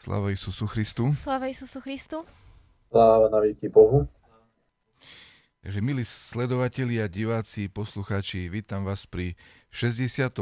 [0.00, 1.12] Sláva Isusu Christu.
[1.12, 2.24] Sláva Isusu Christu.
[2.88, 4.08] Sláva na veky Bohu.
[5.60, 9.36] Takže milí sledovatelia, diváci, poslucháči, vítam vás pri
[9.68, 10.40] 62.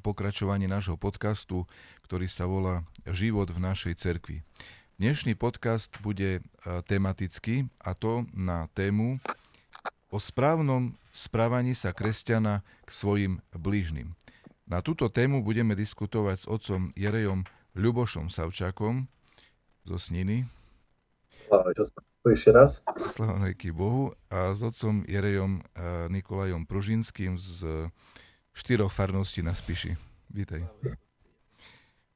[0.00, 1.68] pokračovaní nášho podcastu,
[2.08, 4.40] ktorý sa volá Život v našej cerkvi.
[4.96, 6.40] Dnešný podcast bude
[6.88, 9.20] tematický a to na tému
[10.08, 14.16] o správnom správaní sa kresťana k svojim blížnym.
[14.64, 17.44] Na túto tému budeme diskutovať s otcom Jerejom
[17.76, 19.04] Ľubošom Savčakom
[19.84, 20.48] zo Sniny.
[21.44, 21.76] Sláva,
[22.32, 22.80] ešte raz.
[23.04, 24.16] Sláva Bohu.
[24.32, 25.60] A s otcom Jerejom
[26.08, 27.92] Nikolajom Pružinským z
[28.56, 29.92] štyroch farností na Spiši.
[30.32, 30.64] Vítaj.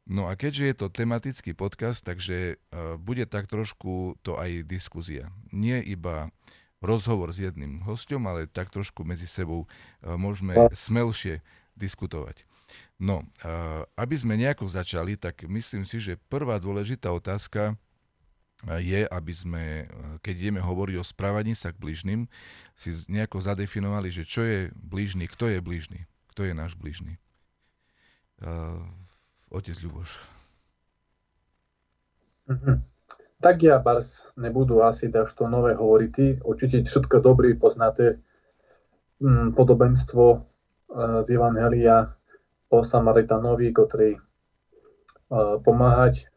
[0.08, 2.56] No a keďže je to tematický podcast, takže
[2.96, 5.28] bude tak trošku to aj diskuzia.
[5.52, 6.32] Nie iba
[6.80, 9.68] rozhovor s jedným hostom, ale tak trošku medzi sebou
[10.00, 11.44] môžeme smelšie
[11.76, 12.48] diskutovať.
[13.00, 13.24] No,
[13.96, 17.80] aby sme nejako začali, tak myslím si, že prvá dôležitá otázka
[18.68, 19.64] je, aby sme,
[20.20, 22.28] keď ideme hovoriť o správaní sa k bližným,
[22.76, 26.04] si nejako zadefinovali, že čo je blížny, kto je blížny,
[26.36, 27.16] kto je náš blížny.
[29.48, 30.10] Otec Ľuboš.
[32.52, 32.76] Mm-hmm.
[33.40, 36.44] Tak ja bars nebudú asi tak to nové hovoriť.
[36.44, 38.20] Určite všetko dobrý poznáte
[39.16, 40.38] mm, podobenstvo e,
[41.24, 42.19] z Evangelia
[42.70, 46.30] o Samaritanovi, ktorý uh, pomáhať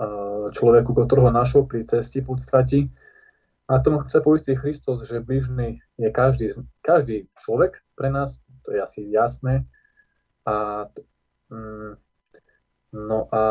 [0.00, 2.78] uh, človeku, ktorého našol pri cesti v podstate.
[3.66, 8.80] A tomu chce poistiť Kristus, že blížny je každý, každý človek pre nás, to je
[8.80, 9.66] asi jasné.
[10.46, 10.86] A,
[11.50, 11.98] mm,
[12.94, 13.42] no a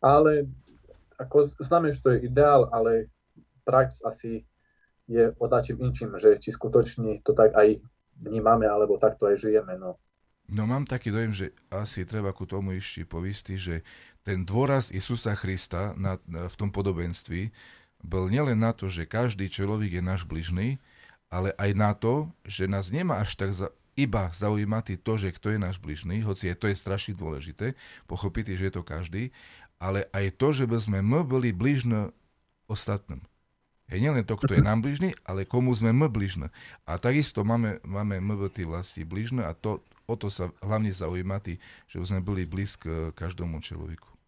[0.00, 0.48] ale
[1.18, 3.10] ako známe, že to je ideál, ale
[3.66, 4.46] prax asi
[5.10, 7.82] je odačím inčím, že či skutočne to tak aj
[8.22, 9.74] vnímame, alebo takto aj žijeme.
[9.76, 9.98] No.
[10.48, 13.84] No mám taký dojem, že asi treba ku tomu ešte povisti, že
[14.24, 17.52] ten dôraz Isusa Krista na, na, v tom podobenství
[18.00, 20.80] bol nielen na to, že každý človek je náš bližný,
[21.28, 25.52] ale aj na to, že nás nemá až tak za, iba zaujímať to, že kto
[25.52, 27.76] je náš bližný, hoci je, to je strašne dôležité,
[28.08, 29.34] pochopiť, že je to každý,
[29.76, 32.08] ale aj to, že by sme my boli bližní
[32.70, 33.20] ostatným.
[33.88, 36.52] Je nielen to, kto je nám bližný, ale komu sme my bližní.
[36.84, 41.60] A takisto máme, máme my tí vlasti bližné a to, o to sa hlavne zaujímatí,
[41.86, 44.18] že sme boli blízk každomu človeku.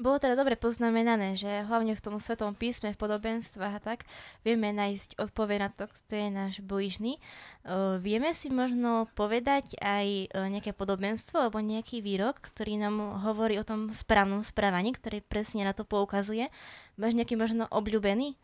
[0.00, 4.08] Bolo teda dobre poznamenané, že hlavne v tom svetom písme, v podobenstvách a tak,
[4.40, 7.20] vieme nájsť odpoveď na to, kto je náš blížny.
[7.60, 13.60] Uh, vieme si možno povedať aj uh, nejaké podobenstvo alebo nejaký výrok, ktorý nám hovorí
[13.60, 16.48] o tom správnom správaní, ktorý presne na to poukazuje.
[16.96, 18.40] Máš nejaký možno obľúbený?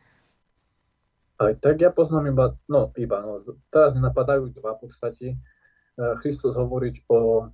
[1.40, 3.40] Aj tak ja poznám iba, no iba, no,
[3.72, 5.26] teraz napadajú dva v podstate.
[6.22, 7.50] Kristus hovoriť o,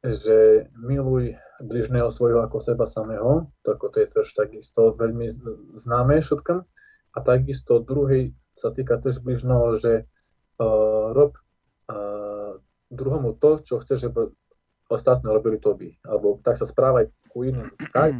[0.00, 5.28] že miluj bližného svojho ako seba samého, to, ako to je tiež takisto veľmi
[5.76, 6.64] známe všetkým.
[7.16, 10.04] A takisto druhý sa týka tiež bližného, že
[10.60, 11.36] uh, rob
[11.88, 12.60] uh,
[12.92, 14.28] druhomu to, čo chceš, aby
[14.92, 15.88] ostatní robili by.
[16.04, 18.12] Alebo tak sa správaj ku iným tak,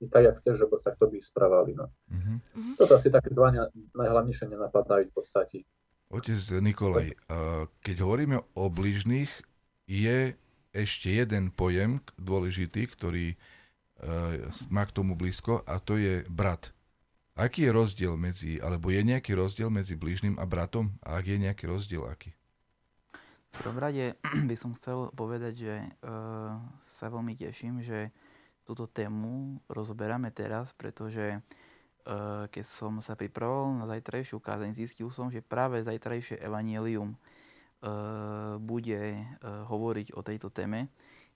[0.00, 1.76] i tak, jak chceš, aby sa k tobie správali.
[1.76, 1.92] No.
[2.08, 2.80] Mm-hmm.
[2.80, 3.52] Toto asi také dva
[3.92, 5.68] najhlavnejšie nenapadajú v podstate.
[6.10, 7.14] Otec Nikolaj,
[7.86, 9.30] keď hovoríme o bližných,
[9.86, 10.34] je
[10.74, 13.36] ešte jeden pojem dôležitý, ktorý e,
[14.70, 16.74] má k tomu blízko a to je brat.
[17.38, 20.94] Aký je rozdiel medzi, alebo je nejaký rozdiel medzi blížnym a bratom?
[21.02, 22.34] A ak je nejaký rozdiel, aký?
[23.50, 24.14] V prvom rade
[24.50, 25.74] by som chcel povedať, že
[26.06, 28.14] uh, sa veľmi teším, že
[28.62, 31.69] túto tému rozoberáme teraz, pretože Eh,
[32.50, 37.18] keď som sa pripravoval na zajtrajšiu kázeň, zistil som, že práve zajtrajšie evanielium eh,
[38.56, 40.88] bude eh, hovoriť o tejto téme.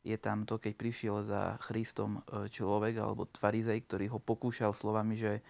[0.05, 5.41] Je tam to, keď prišiel za Christom človek alebo farizej, ktorý ho pokúšal slovami, že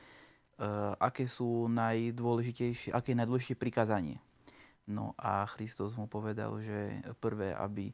[1.02, 4.22] aké sú najdôležitejšie, aké je najdôležitejšie prikázanie.
[4.86, 7.90] No a Christos mu povedal, že prvé, aby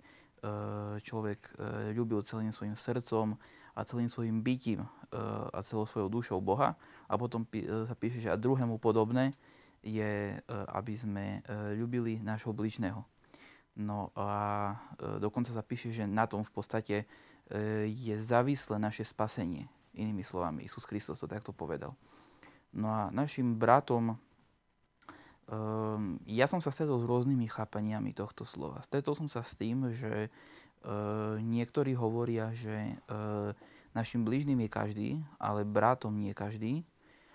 [1.01, 1.49] človek
[1.97, 3.41] ľúbil celým svojim srdcom,
[3.75, 4.89] a celým svojim bytím e,
[5.53, 6.75] a celou svojou dušou Boha.
[7.07, 9.33] A potom e, sa píše, že a druhému podobné
[9.81, 11.25] je, e, aby sme
[11.79, 13.03] ľubili nášho bližného.
[13.81, 14.77] No a
[15.23, 16.97] dokonca sa píše, že na tom v podstate
[17.87, 19.71] je závislé naše spasenie.
[19.95, 21.97] Inými slovami, Isus Kristus to takto povedal.
[22.75, 24.19] No a našim bratom,
[26.27, 28.85] ja som sa stretol s rôznymi chápaniami tohto slova.
[28.87, 30.31] Stretol som sa s tým, že
[31.41, 32.97] niektorí hovoria, že
[33.91, 35.09] Našim blížnym je každý,
[35.43, 36.87] ale bratom nie každý.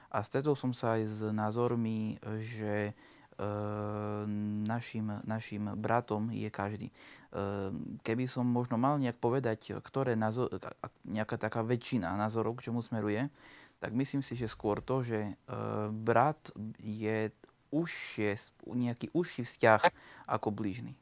[0.08, 2.96] A stretol som sa aj s názormi, že
[4.64, 6.88] našim, našim bratom je každý.
[8.00, 10.48] Keby som možno mal nejak povedať, ktoré názor,
[11.04, 13.28] nejaká taká väčšina názorov, k čomu smeruje,
[13.84, 15.36] tak myslím si, že skôr to, že
[15.92, 16.40] brat
[16.80, 17.28] je
[17.76, 19.84] užšie, nejaký užší vzťah
[20.32, 20.96] ako blížny.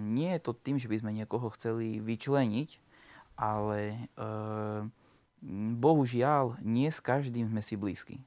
[0.00, 2.70] Nie je to tým, že by sme niekoho chceli vyčleniť,
[3.40, 4.08] ale
[5.80, 8.20] bohužiaľ nie s každým sme si blízki.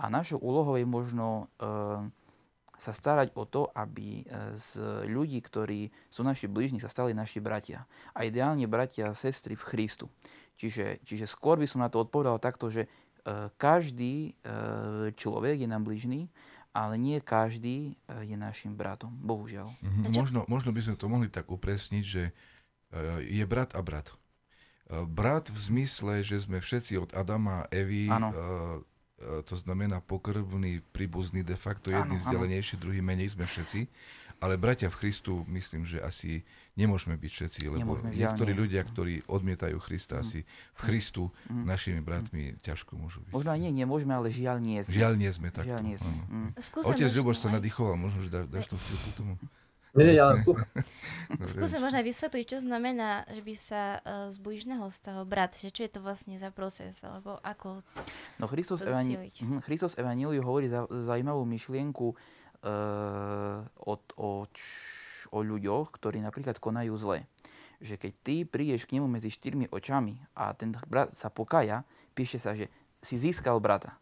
[0.00, 1.52] A našou úlohou je možno
[2.78, 4.24] sa starať o to, aby e,
[4.58, 7.86] z ľudí, ktorí sú naši blížni, sa stali naši bratia.
[8.12, 10.06] A ideálne bratia a sestry v Christu.
[10.60, 12.88] Čiže, čiže skôr by som na to odpovedal takto, že e,
[13.56, 16.28] každý e, človek je nám blížny,
[16.74, 17.94] ale nie každý
[18.26, 19.14] je našim bratom.
[19.22, 19.70] Bohužiaľ.
[19.78, 20.10] Mm-hmm.
[20.10, 22.34] Možno, možno by sme to mohli tak upresniť, že
[23.22, 24.10] je brat a brat.
[24.90, 28.10] Brat v zmysle, že sme všetci od Adama a Evy
[29.24, 33.86] E, to znamená pokrvný, príbuzný de facto, jedný vzdelenejší, druhý menej sme všetci.
[34.42, 36.44] Ale bratia v Christu, myslím, že asi
[36.74, 38.60] nemôžeme byť všetci, lebo nemôžeme, niektorí nie.
[38.66, 40.22] ľudia, ktorí odmietajú Krista, mm.
[40.26, 40.40] asi
[40.74, 41.64] v Christu mm.
[41.64, 42.66] našimi bratmi mm.
[42.66, 43.32] ťažko môžu byť.
[43.34, 44.94] Možno aj nie, nemôžeme, ale žiaľ nie sme.
[44.94, 45.64] Žiaľ nie sme, tak.
[45.70, 46.14] Žiaľ nie sme.
[46.26, 46.50] Mm.
[46.58, 49.34] Otec Ľuboš sa nadýchoval, možno, že dáš, dáš to chvíľku tomu.
[49.94, 50.66] Nie, nie, ja slúcham.
[51.54, 55.86] Skúsim možno vysvetliť, čo znamená, že by sa uh, z blížneho stalo brat, že čo
[55.86, 57.86] je to vlastne za proces, alebo ako
[58.42, 65.40] No Christos, Evangel- mhm, Christos Evangeliu hovorí za, zaujímavú myšlienku uh, o, o, č- o
[65.40, 67.24] ľuďoch, ktorí napríklad konajú zle.
[67.78, 72.40] Že keď ty prídeš k nemu medzi štyrmi očami a ten brat sa pokaja, píše
[72.40, 73.96] sa, že si získal brata.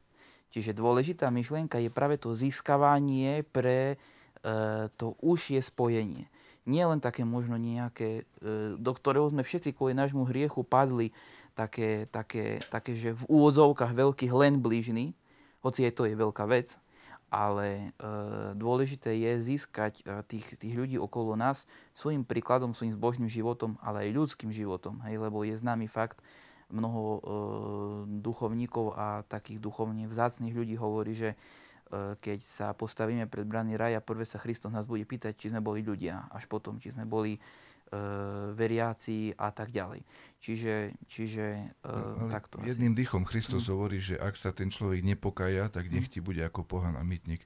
[0.53, 3.97] Čiže dôležitá myšlienka je práve to získavanie pre
[4.43, 6.27] E, to užšie spojenie.
[6.67, 11.15] Nie len také možno nejaké, e, do ktorého sme všetci kvôli nášmu hriechu padli,
[11.55, 15.15] také, také, také že v úvodzovkách veľkých len blížny,
[15.63, 16.75] hoci aj to je veľká vec,
[17.33, 18.13] ale e,
[18.61, 21.65] dôležité je získať e, tých, tých ľudí okolo nás
[21.97, 26.21] svojim príkladom, svojim zbožným životom, ale aj ľudským životom, hej, lebo je známy fakt,
[26.69, 27.21] mnoho e,
[28.21, 31.33] duchovníkov a takých duchovne vzácných ľudí hovorí, že
[31.93, 35.85] keď sa postavíme pred brany raja, prvé sa Kristus nás bude pýtať, či sme boli
[35.85, 37.37] ľudia, až potom, či sme boli
[38.57, 40.01] veriaci a tak ďalej.
[40.41, 42.59] Čiže, čiže e, no, takto.
[42.65, 42.99] Jedným asi.
[43.05, 43.73] dýchom Kristus mm.
[43.73, 46.13] hovorí, že ak sa ten človek nepokaja, tak nech mhm.
[46.13, 47.45] ti bude ako pohan a mytník.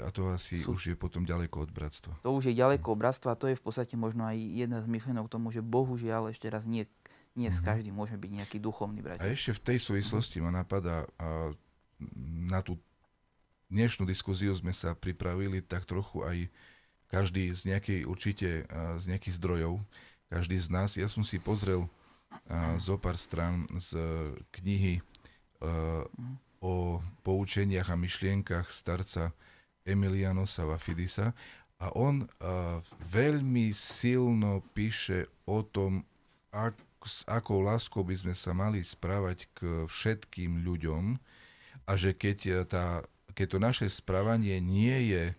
[0.00, 0.72] A to asi Sú.
[0.72, 2.16] už je potom ďaleko od bratstva.
[2.24, 5.28] To už je ďaleko od bratstva to je v podstate možno aj jedna z myšlienok
[5.28, 6.88] tomu, že bohužiaľ ešte raz nie,
[7.36, 7.56] nie mm.
[7.56, 7.66] s mhm.
[7.68, 9.20] každým môže byť nejaký duchovný brat.
[9.20, 10.44] A ešte v tej súvislosti mm.
[10.48, 11.52] ma napadá a,
[12.48, 12.80] na tú
[13.68, 16.36] dnešnú diskuziu sme sa pripravili tak trochu aj
[17.12, 18.64] každý z nejakej určite
[18.96, 19.84] z nejakých zdrojov,
[20.32, 20.96] každý z nás.
[20.96, 21.84] Ja som si pozrel
[22.80, 24.00] zo pár stran z
[24.56, 25.04] knihy
[26.64, 29.36] o poučeniach a myšlienkach starca
[29.84, 31.36] Emilianosa Vafidisa
[31.76, 32.24] a on
[33.12, 36.08] veľmi silno píše o tom,
[37.02, 41.18] s akou láskou by sme sa mali správať k všetkým ľuďom
[41.84, 45.34] a že keď tá keď to naše správanie nie je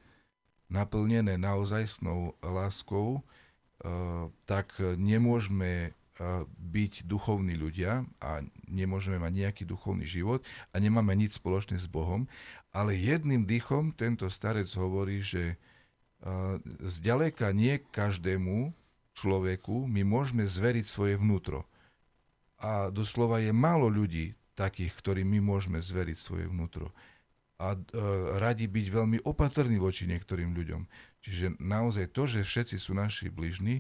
[0.72, 5.94] naplnené naozajstnou láskou, eh, tak nemôžeme eh,
[6.48, 10.42] byť duchovní ľudia a nemôžeme mať nejaký duchovný život
[10.72, 12.30] a nemáme nič spoločné s Bohom.
[12.74, 15.58] Ale jedným dýchom tento starec hovorí, že eh,
[16.82, 18.74] zďaleka nie každému
[19.14, 21.70] človeku my môžeme zveriť svoje vnútro.
[22.64, 26.96] A doslova je málo ľudí takých, ktorým my môžeme zveriť svoje vnútro
[27.64, 27.80] a e,
[28.44, 30.84] radi byť veľmi opatrní voči niektorým ľuďom.
[31.24, 33.80] Čiže naozaj to, že všetci sú naši bližní,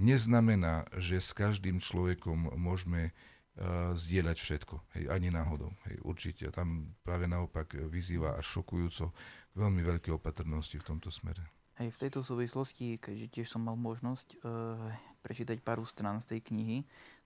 [0.00, 4.74] neznamená, že s každým človekom môžeme uh, zdieľať všetko.
[4.96, 5.74] Hej, ani náhodou.
[5.90, 6.48] Hej, určite.
[6.54, 9.10] Tam práve naopak vyzýva až šokujúco
[9.58, 11.42] veľmi veľké opatrnosti v tomto smere.
[11.82, 14.88] Hej, v tejto súvislosti, keďže tiež som mal možnosť uh,
[15.26, 16.78] prečítať pár strán z tej knihy,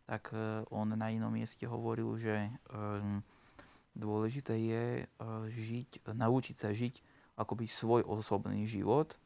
[0.09, 3.21] tak uh, on na inom mieste hovoril, že uh,
[3.93, 5.07] Dôležité je eh,
[5.53, 7.05] žiť, naučiť sa žiť
[7.37, 9.17] akoby svoj osobný život,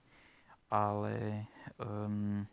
[0.71, 1.47] ale
[1.79, 2.47] um,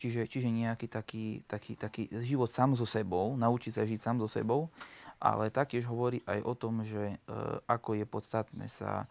[0.00, 4.28] čiže, čiže nejaký taký, taký, taký život sám so sebou, naučiť sa žiť sám so
[4.28, 4.72] sebou,
[5.20, 9.04] ale taktiež hovorí aj o tom, že uh, ako je podstatné sa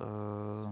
[0.00, 0.68] uh,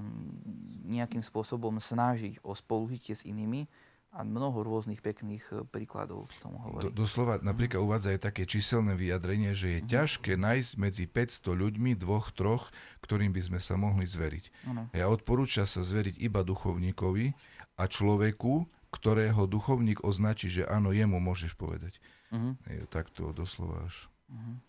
[0.88, 3.68] nejakým spôsobom snažiť o spolužitie s inými,
[4.12, 6.92] a mnoho rôznych pekných e, príkladov k tomu hovorí.
[6.92, 7.86] Do, doslova napríklad mm.
[7.88, 9.88] uvádza aj také číselné vyjadrenie, že je mm.
[9.88, 12.68] ťažké nájsť medzi 500 ľuďmi, dvoch, troch,
[13.00, 14.44] ktorým by sme sa mohli zveriť.
[14.68, 14.92] Ano.
[14.92, 17.32] Ja odporúča sa zveriť iba duchovníkovi
[17.80, 21.96] a človeku, ktorého duchovník označí, že áno, jemu môžeš povedať.
[22.28, 22.52] Uh-huh.
[22.68, 24.12] Je, tak to doslova až.
[24.28, 24.60] Uh-huh.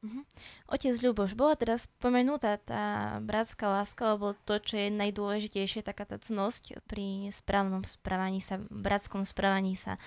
[0.00, 0.24] Uh-huh.
[0.72, 6.16] Otec Ľuboš, bola teraz spomenutá tá bratská láska, alebo to, čo je najdôležitejšie, taká tá
[6.16, 10.00] cnosť pri správnom správaní sa, bratskom správaní sa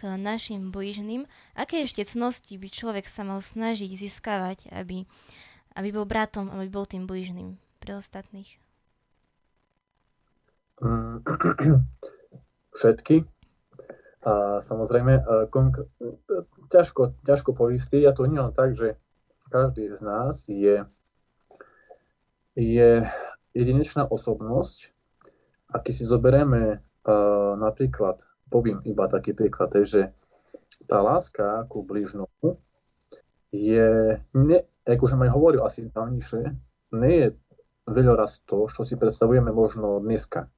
[0.00, 1.28] k našim blížnym.
[1.52, 5.04] Aké ešte cnosti by človek sa mal snažiť získavať, aby,
[5.76, 8.48] aby bol bratom, aby bol tým blížnym pre ostatných?
[10.80, 11.20] Mm,
[12.80, 13.28] všetky.
[14.24, 15.20] A samozrejme,
[15.52, 15.84] konk-
[16.72, 18.00] ťažko, ťažko poistý.
[18.00, 18.96] Ja to nie len tak, že
[19.54, 20.82] každý z nás je,
[22.58, 22.90] je
[23.54, 24.90] jedinečná osobnosť.
[25.70, 28.18] A keď si zoberieme uh, napríklad,
[28.50, 30.10] poviem iba taký príklad, že
[30.90, 32.58] tá láska ku bližnomu
[33.54, 36.50] je, ne, ako už aj hovoril asi dávnejšie,
[36.98, 37.28] nie je
[37.86, 40.50] veľa raz to, čo si predstavujeme možno dneska.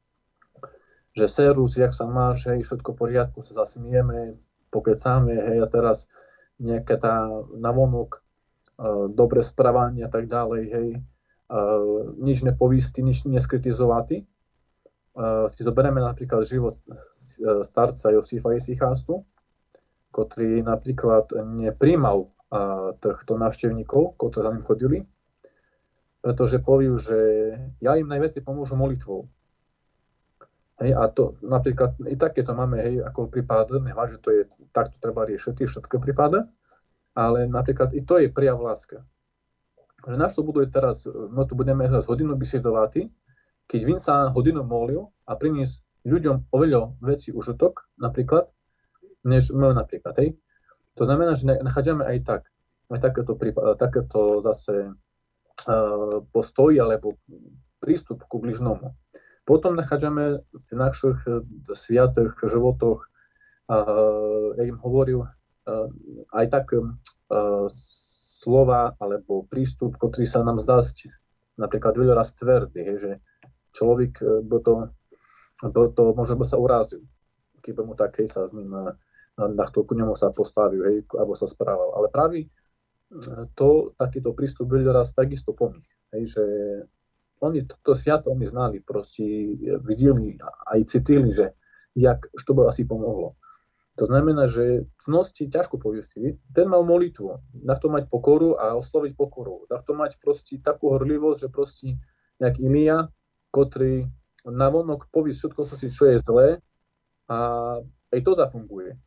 [1.12, 4.40] Že serus, jak sa máš, hej, všetko v poriadku, sa zasmieme,
[4.72, 6.08] pokecáme, hej, a teraz
[6.56, 8.25] nejaká tá navonok
[9.12, 10.88] dobre správanie a tak ďalej, hej,
[12.20, 14.26] nič nepovisti, nič neskritizovati.
[15.48, 16.92] Si zoberieme napríklad život e,
[17.64, 19.24] starca Josifa Isichastu,
[20.12, 22.28] ktorý napríklad nepríjmal
[23.00, 24.98] týchto návštevníkov, ktorí za ním chodili,
[26.22, 27.18] pretože poviu, že
[27.82, 29.26] ja im najviac pomôžu molitvou.
[30.76, 34.42] Hej, a to napríklad i takéto máme, hej, ako prípad, nehľad, že to je,
[34.76, 36.44] takto treba riešiť, všetko prípady,
[37.16, 39.08] ale napríklad i to je prijav láska.
[40.04, 43.08] Že naš to buduje teraz, no tu budeme hľadať hodinu bisedovati,
[43.66, 48.46] keď Vin sa hodinu molil a prinies ľuďom oveľa väčší užitok, napríklad,
[49.26, 50.38] než my napríklad, hej.
[50.94, 52.42] To znamená, že nachádzame aj tak,
[52.94, 53.32] aj takéto,
[53.74, 54.94] takéto zase
[55.66, 57.18] uh, postoj alebo
[57.82, 58.94] prístup ku bližnomu.
[59.42, 61.18] Potom nachádzame v našich
[61.74, 63.10] sviatých životoch,
[63.66, 65.26] uh, ja im hovoril,
[66.30, 70.78] aj tak uh, slova alebo prístup, ktorý sa nám zdá
[71.58, 73.12] napríklad veľa raz tvrdý, že
[73.74, 74.74] človek by to,
[75.64, 77.02] by to možno by sa urazil,
[77.64, 78.94] keby mu tak sa s ním na,
[79.36, 81.96] na ku nemu sa postavil, hej, alebo sa správal.
[81.96, 82.52] Ale práve
[83.56, 86.44] to, takýto prístup veľa raz takisto pomých, hej, že
[87.40, 89.24] oni to sviato oni znali, proste
[89.84, 90.40] videli
[90.72, 91.52] aj cítili, že
[91.96, 93.36] jak, čo by asi pomohlo.
[93.96, 96.36] To znamená, že cnosti ťažko poviesť.
[96.52, 99.64] Ten mal molitvu, na to mať pokoru a osloviť pokoru.
[99.72, 101.86] Na to mať proste takú horlivosť, že proste
[102.36, 103.08] nejak Ilia,
[103.56, 104.04] ktorý
[104.44, 106.48] vonok povie všetko, čo je zlé
[107.26, 107.38] a
[108.12, 109.00] aj to zafunguje.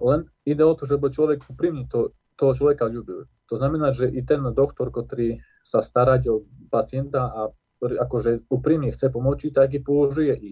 [0.00, 3.28] Len ide o to, že človek úprimne to, toho človeka ľúbil.
[3.52, 7.40] To znamená, že i ten doktor, ktorý sa starať o pacienta a
[7.80, 10.50] akože úprimne chce pomôcť, tak i použije i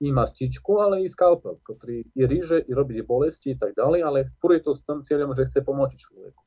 [0.00, 4.18] i mastičku, ale i skalpel, ktorý i ríže, i robí bolesti a tak ďalej, ale
[4.36, 6.42] fur je to s tým cieľom, že chce pomôcť človeku.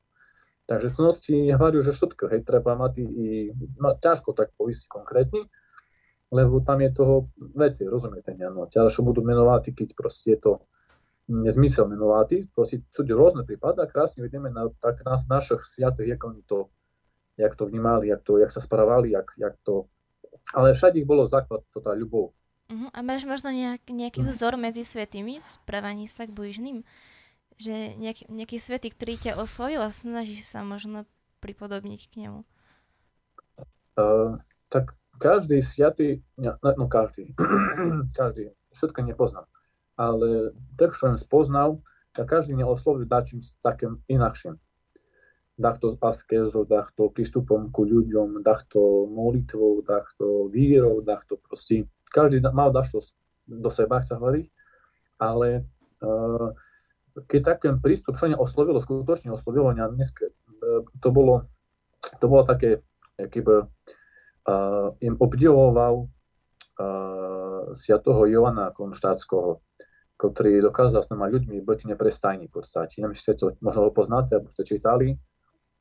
[0.70, 3.50] Takže cnosti hovorí, že všetko, hej, treba mať i,
[3.82, 5.50] no, ťažko tak povisť konkrétne,
[6.30, 7.26] lebo tam je toho
[7.58, 10.52] veci, rozumiete, no, ťažko budú menovať, keď proste je to
[11.26, 16.22] nezmysel menovať, proste sú rôzne prípady a krásne vidíme na, tak na našich sviatých, jak
[16.22, 16.70] oni to,
[17.34, 19.90] jak to vnímali, jak, to, jak sa správali, jak, jak to,
[20.54, 22.30] ale všade ich bolo základ, to tá ľubov,
[22.70, 22.88] Uh-huh.
[22.94, 24.30] A máš možno nejak, nejaký mhm.
[24.30, 26.86] vzor medzi svetými správaní sa k blížným?
[27.58, 31.04] Že nejaký, nejaký svetý, ktorý ťa osvojil a snažíš sa možno
[31.42, 32.40] pripodobniť k nemu?
[33.98, 34.38] Uh,
[34.70, 37.36] tak každý sviatý, no, každý,
[38.18, 39.44] každý, všetko nepoznám,
[39.98, 41.84] ale tak, čo som spoznal,
[42.16, 44.56] tak každý mňa oslovil dačím takým inakším.
[45.60, 53.00] Dachto askézou, dachto prístupom ku ľuďom, dachto molitvou, dachto vírou, dachto proste každý mal dašto
[53.46, 54.50] do seba, sa hovorí,
[55.18, 55.66] ale
[56.02, 56.50] uh,
[57.26, 61.46] keď taký prístup, čo oslovilo, skutočne oslovilo mňa dnes, uh, to bolo,
[62.18, 62.82] to bolo také,
[63.16, 69.62] keby uh, im obdivoval uh, Sviatoho Joana Konštátskeho,
[70.20, 73.00] ktorý dokázal s nami ľuďmi byť neprestajný v podstate.
[73.00, 75.16] Neviem, či ste to možno poznáte, alebo ste čítali,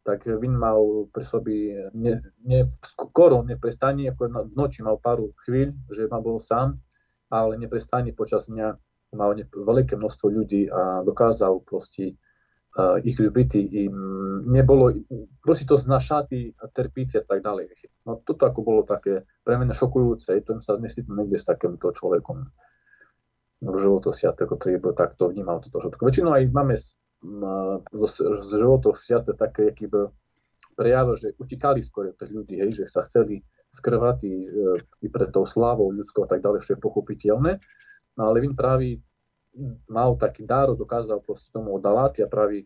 [0.10, 5.78] tak Vin mal pri sobi ne, ne, skoro neprestanie, ako v noči mal pár chvíľ,
[5.94, 6.82] že ma bol sám,
[7.30, 8.74] ale neprestane počas dňa
[9.13, 12.18] mal ne, veľké množstvo ľudí a dokázal proste
[12.74, 13.96] uh, ich ľúbiť, im
[14.50, 14.98] nebolo,
[15.46, 17.70] proste to znašať a trpiť a tak ďalej.
[18.10, 22.50] No toto ako bolo také pre mňa šokujúce, to sa nesýtam niekde s takýmto človekom
[23.60, 26.01] v životosiate, ktorý bol takto vnímal toto všetko.
[26.01, 26.74] Väčšinou aj máme
[27.20, 30.08] z životov sviate také, aký by
[30.80, 34.36] prejavil, že utekali skôr od tých ľudí, hej, že sa chceli skrvať i,
[35.04, 37.60] i pred tou slávou ľudskou a tak ďalej, čo je pochopiteľné.
[38.16, 39.04] No ale Vin práve
[39.92, 42.66] mal taký dar, dokázal proste tomu odalať a práve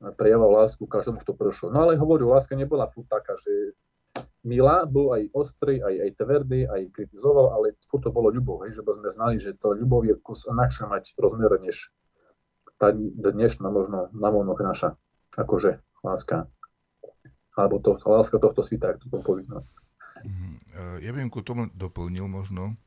[0.00, 1.72] prejavoval lásku každému, kto prešol.
[1.72, 3.76] No ale hovoril, láska nebola furt taká, že
[4.44, 8.76] milá, bol aj ostrý, aj, aj tvrdý, aj kritizoval, ale furt to bolo ľubov, hej,
[8.76, 11.92] že by sme znali, že to ľubov je kus inakšie mať rozmer, než
[12.80, 14.96] tá dnešná možno navonok naša,
[15.36, 16.48] akože láska.
[17.52, 19.60] Alebo to, láska tohto svita, ak to poviem.
[20.24, 20.48] Mhm.
[21.04, 22.80] Ja by ku tomu doplnil možno,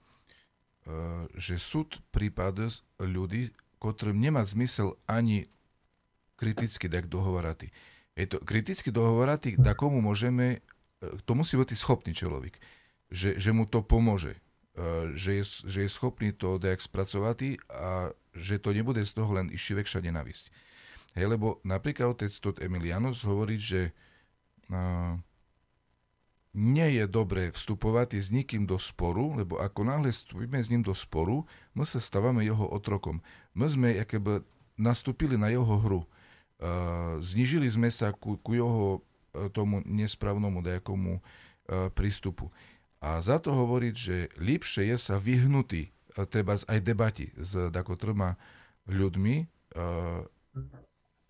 [1.37, 5.45] že súd prípad ľudí, ktorým nemá zmysel ani
[6.39, 7.69] kriticky tak dohovorati.
[8.15, 10.63] Eto, kriticky dohovorati, da komu môžeme,
[11.27, 12.55] to musí byť schopný človek,
[13.11, 14.39] že, že mu to pomôže,
[15.13, 19.53] že je, že je schopný to dejak spracovati a že to nebude z toho len
[19.53, 20.49] išti vekša nenavisť.
[21.13, 23.93] Hej, lebo napríklad otec Tot Emilianus hovorí, že
[24.73, 25.13] uh,
[26.57, 30.97] nie je dobré vstupovať s nikým do sporu, lebo ako náhle vstupíme s ním do
[30.97, 31.45] sporu,
[31.77, 33.21] my sa stávame jeho otrokom.
[33.53, 34.41] My sme jakoby
[34.73, 36.01] nastúpili na jeho hru.
[36.57, 39.05] Uh, znižili sme sa ku, ku jeho
[39.53, 42.49] tomu nesprávnomu nejakomu uh, prístupu.
[43.03, 47.99] A za to hovoriť, že lepšie je sa vyhnutý uh, treba aj debati s tako
[47.99, 48.39] troma
[48.87, 49.35] ľuďmi,
[49.75, 50.23] uh,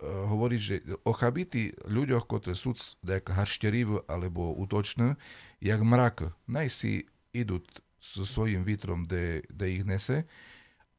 [0.04, 0.76] hovoriť, že
[1.08, 5.16] ochabití ľuďoch, ktorí sú tak hašteriví alebo útoční,
[5.64, 7.64] jak mrak, najsi idú
[8.04, 10.28] so svojím vítrom, kde, ich nese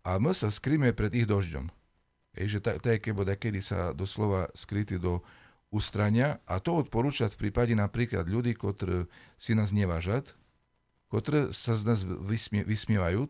[0.04, 1.68] a my sa skríme pred ich dožďom.
[2.34, 5.22] Ej, že tak, tak keby kedy sa doslova skrytí do
[5.68, 9.06] ustrania a to odporúčať v prípade napríklad ľudí, ktorí
[9.36, 10.32] si nás nevážať,
[11.18, 13.28] ktorí sa z nás vysmie, vysmievajú,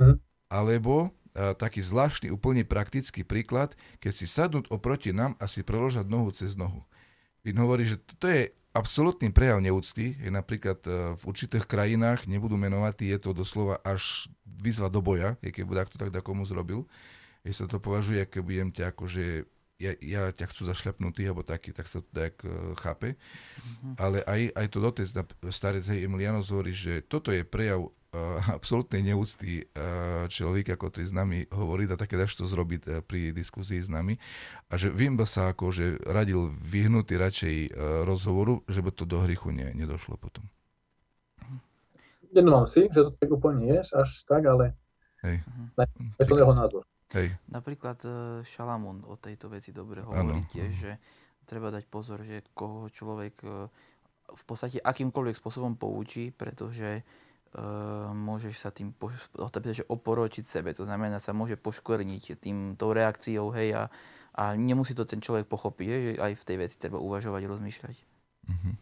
[0.00, 0.16] mm.
[0.50, 6.32] alebo taký zvláštny, úplne praktický príklad, keď si sadnúť oproti nám a si preložať nohu
[6.32, 6.80] cez nohu.
[7.44, 10.16] Vin hovorí, že to je absolútny prejav neúcty.
[10.16, 15.36] Je napríklad e, v určitých krajinách, nebudú menovať, je to doslova až výzva do boja,
[15.40, 16.88] keď bude to tak komu zrobil.
[17.44, 19.46] Je sa to považuje, keď budem ťa akože
[19.76, 23.16] ja, ja ťa chcú zašľapnutý, alebo taký, tak sa to tak uh, chápe.
[23.16, 23.92] Mm-hmm.
[24.00, 25.08] Ale aj, aj to dotec,
[25.52, 27.90] starec hej Emilianos hovorí, že toto je prejav uh,
[28.56, 33.36] absolútnej neúcty uh, človeka, ktorý s nami hovorí a také dáš to zrobiť uh, pri
[33.36, 34.16] diskuzii s nami.
[34.72, 37.68] A že vím by sa akože radil vyhnutý radšej uh,
[38.08, 40.48] rozhovoru, že by to do hrychu ne, nedošlo potom.
[42.32, 44.76] Nedomám si, že to tak úplne je, až tak, ale
[45.24, 45.40] Hej.
[46.20, 46.84] je to jeho názor.
[47.14, 47.36] Hej.
[47.52, 48.02] Napríklad
[48.42, 50.50] Šalamún o tejto veci dobre hovorí ano.
[50.50, 50.92] tiež, že
[51.46, 53.34] treba dať pozor, že koho človek
[54.26, 57.06] v podstate akýmkoľvek spôsobom poučí, pretože
[57.56, 59.32] Uh, môžeš sa tým poš-
[59.72, 60.76] že oporočiť sebe.
[60.76, 63.88] To znamená, sa môže poškvrniť tým, tou reakciou, hej, a,
[64.36, 67.96] a nemusí to ten človek pochopiť, hej, že aj v tej veci treba uvažovať, rozmýšľať.
[68.52, 68.74] Mm-hmm.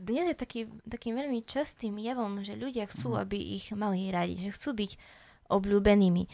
[0.00, 3.24] Dnes je taký, takým veľmi častým javom, že ľudia chcú, mm-hmm.
[3.26, 4.90] aby ich mali radi, že chcú byť
[5.48, 6.28] obľúbenými.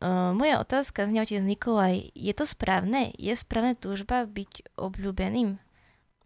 [0.00, 3.12] Uh, moja otázka z otec Nikolaj, je to správne?
[3.20, 5.60] Je správne túžba byť obľúbeným?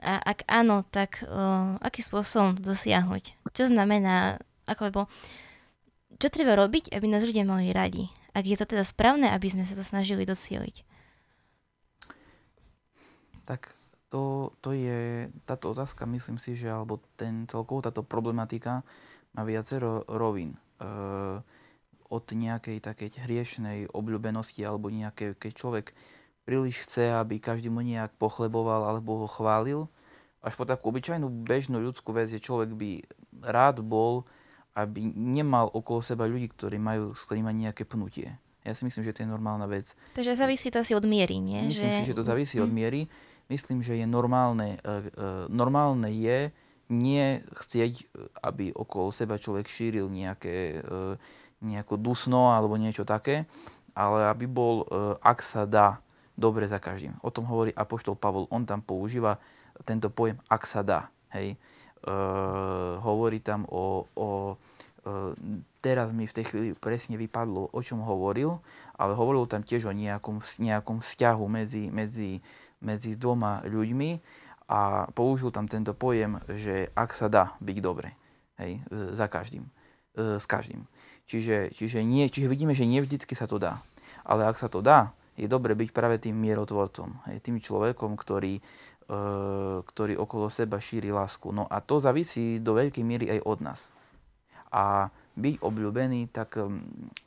[0.04, 3.34] A ak áno, tak uh, aký spôsobom to dosiahnuť?
[3.50, 4.38] Čo znamená,
[4.70, 5.00] ako lebo,
[6.20, 8.06] čo treba robiť, aby nás ľudia mali radi?
[8.36, 10.86] Ak je to teda správne, aby sme sa to snažili docieliť?
[13.48, 13.74] Tak
[14.12, 18.86] to, to je, táto otázka, myslím si, že alebo ten celkovo táto problematika
[19.34, 20.54] má viacero rovín.
[20.78, 21.42] Uh,
[22.10, 25.86] od nejakej takej hriešnej obľúbenosti alebo nejaké, keď človek
[26.44, 29.88] príliš chce, aby každý mu nejak pochleboval alebo ho chválil,
[30.44, 32.90] až po takú obyčajnú bežnú ľudskú vec, že človek by
[33.48, 34.28] rád bol,
[34.76, 38.36] aby nemal okolo seba ľudí, ktorí majú s ktorými nejaké pnutie.
[38.64, 39.92] Ja si myslím, že to je normálna vec.
[40.16, 41.64] Takže závisí to asi od miery, nie?
[41.68, 41.96] Myslím že...
[42.00, 42.76] si, že to závisí od mhm.
[42.76, 43.00] miery.
[43.48, 46.48] Myslím, že je normálne, uh, uh, normálne je
[46.88, 48.12] nie chcieť,
[48.44, 50.84] aby okolo seba človek šíril nejaké,
[51.62, 53.46] nejaké dusno alebo niečo také,
[53.94, 57.14] ale aby bol, uh, ak sa dá, dobre za každým.
[57.22, 58.50] O tom hovorí Apoštol Pavol.
[58.50, 59.38] On tam používa
[59.86, 61.00] tento pojem, ak sa dá.
[61.34, 61.54] Hej.
[61.54, 61.58] E,
[63.02, 64.28] hovorí tam o, o
[65.02, 65.34] e,
[65.82, 68.58] teraz mi v tej chvíli presne vypadlo, o čom hovoril,
[68.98, 72.42] ale hovoril tam tiež o nejakom, nejakom vzťahu medzi, medzi,
[72.82, 74.10] medzi dvoma ľuďmi
[74.70, 78.14] a použil tam tento pojem, že ak sa dá byť dobre.
[78.58, 79.66] Hej, e, za každým.
[80.14, 80.86] E, s každým.
[81.24, 83.80] Čiže, čiže, nie, čiže vidíme, že nie vždycky sa to dá.
[84.24, 87.18] Ale ak sa to dá, je dobre byť práve tým mierotvorcom.
[87.42, 88.62] Tým človekom, ktorý
[89.04, 89.20] E,
[89.84, 91.52] ktorý okolo seba šíri lásku.
[91.52, 93.80] No a to závisí do veľkej miery aj od nás.
[94.72, 96.56] A byť obľúbený, tak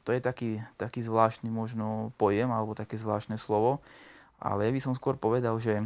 [0.01, 3.83] to je taký, taký zvláštny možno pojem alebo také zvláštne slovo,
[4.41, 5.85] ale ja by som skôr povedal, že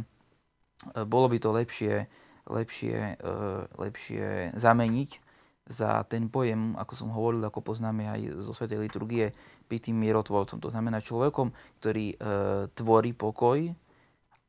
[1.04, 2.08] bolo by to lepšie,
[2.48, 3.34] lepšie, e,
[3.76, 5.10] lepšie zameniť
[5.66, 9.30] za ten pojem, ako som hovoril, ako poznáme aj zo Svetej liturgie,
[9.70, 10.58] byť tým mierotvorcom.
[10.58, 12.16] To znamená človekom, ktorý e,
[12.74, 13.70] tvorí pokoj,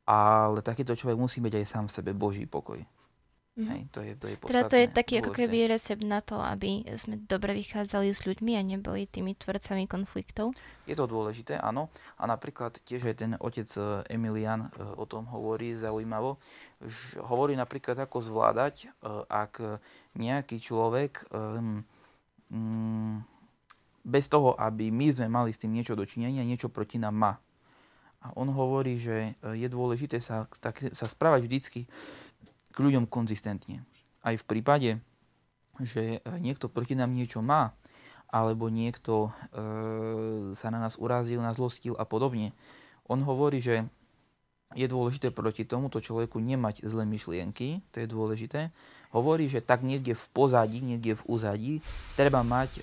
[0.04, 2.82] ale takýto človek musí byť aj sám v sebe Boží pokoj.
[3.54, 3.70] Mm.
[3.70, 5.30] Hej, to je, to je Teda to je taký dôležité.
[5.30, 9.86] ako keby recept na to, aby sme dobre vychádzali s ľuďmi a neboli tými tvorcami
[9.86, 10.58] konfliktov.
[10.90, 11.86] Je to dôležité, áno.
[12.18, 16.42] A napríklad tiež aj ten otec e, Emilian e, o tom hovorí zaujímavo.
[16.82, 19.62] Že hovorí napríklad, ako zvládať, e, ak
[20.18, 21.82] nejaký človek um,
[24.02, 27.32] bez toho, aby my sme mali s tým niečo dočinenia, niečo proti nám má.
[28.18, 31.86] A on hovorí, že je dôležité sa, tak, sa správať vždycky
[32.74, 33.86] k ľuďom konzistentne.
[34.26, 34.98] Aj v prípade,
[35.78, 37.74] že e, niekto proti nám niečo má,
[38.34, 42.50] alebo niekto e, sa na nás urazil, nás zlostil a podobne.
[43.06, 43.86] On hovorí, že
[44.74, 48.74] je dôležité proti tomuto človeku nemať zlé myšlienky, to je dôležité.
[49.14, 51.74] Hovorí, že tak niekde v pozadí, niekde v úzadí
[52.18, 52.82] treba mať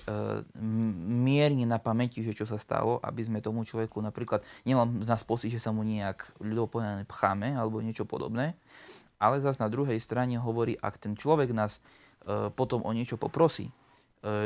[1.04, 5.52] mierne na pamäti, že čo sa stalo, aby sme tomu človeku napríklad nemal nás pocit,
[5.52, 8.56] že sa mu nejak ľudopovedané pcháme alebo niečo podobné
[9.22, 13.70] ale zase na druhej strane hovorí, ak ten človek nás e, potom o niečo poprosí,
[13.70, 13.72] e,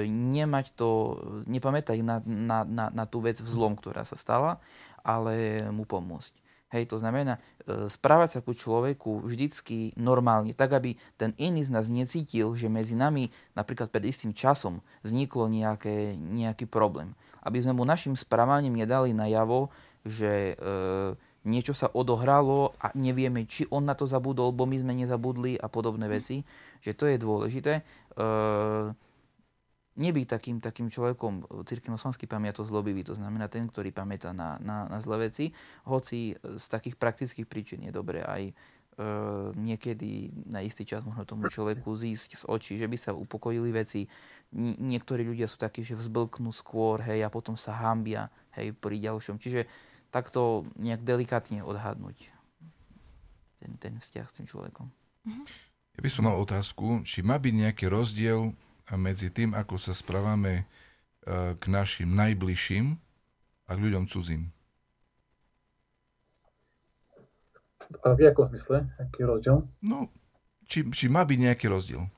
[0.05, 1.17] nemať to,
[1.49, 4.61] nepamätať na, na, na, na tú vec vzlom, ktorá sa stala,
[5.01, 6.45] ale mu pomôcť.
[6.75, 11.71] Hej, to znamená e, správať sa ku človeku vždycky normálne, tak aby ten iný z
[11.71, 17.15] nás necítil, že medzi nami napríklad pred istým časom vzniklo nejaké, nejaký problém.
[17.47, 19.71] Aby sme mu našim správaním nedali najavo,
[20.03, 21.15] že e,
[21.47, 25.71] niečo sa odohralo a nevieme, či on na to zabudol, bo my sme nezabudli a
[25.71, 26.43] podobné veci,
[26.83, 27.81] že to je dôležité.
[27.81, 27.83] E,
[29.97, 34.85] nebyť takým, takým človekom, cirkevnoslanský pamäť to zlobivý, to znamená ten, ktorý pamätá na, na,
[34.91, 35.55] na zlé veci,
[35.89, 38.53] hoci z takých praktických príčin je dobré aj e,
[39.57, 44.05] niekedy na istý čas možno tomu človeku zísť z očí, že by sa upokojili veci.
[44.53, 48.29] N- niektorí ľudia sú takí, že vzblknú skôr, hej, a potom sa hambia,
[48.61, 49.41] hej, pri ďalšom.
[49.41, 49.65] Čiže
[50.11, 52.31] takto nejak delikátne odhadnúť
[53.61, 54.87] ten, ten vzťah s tým človekom.
[55.27, 55.45] Mhm.
[55.97, 58.53] Ja by som mal otázku, či má byť nejaký rozdiel
[58.95, 60.65] medzi tým, ako sa správame e,
[61.57, 63.01] k našim najbližším
[63.67, 64.53] a k ľuďom cudzím.
[68.05, 68.85] A v akom zmysle?
[69.01, 69.65] Aký rozdiel?
[69.81, 70.13] No,
[70.69, 72.05] či, či má byť nejaký rozdiel.
[72.05, 72.11] E,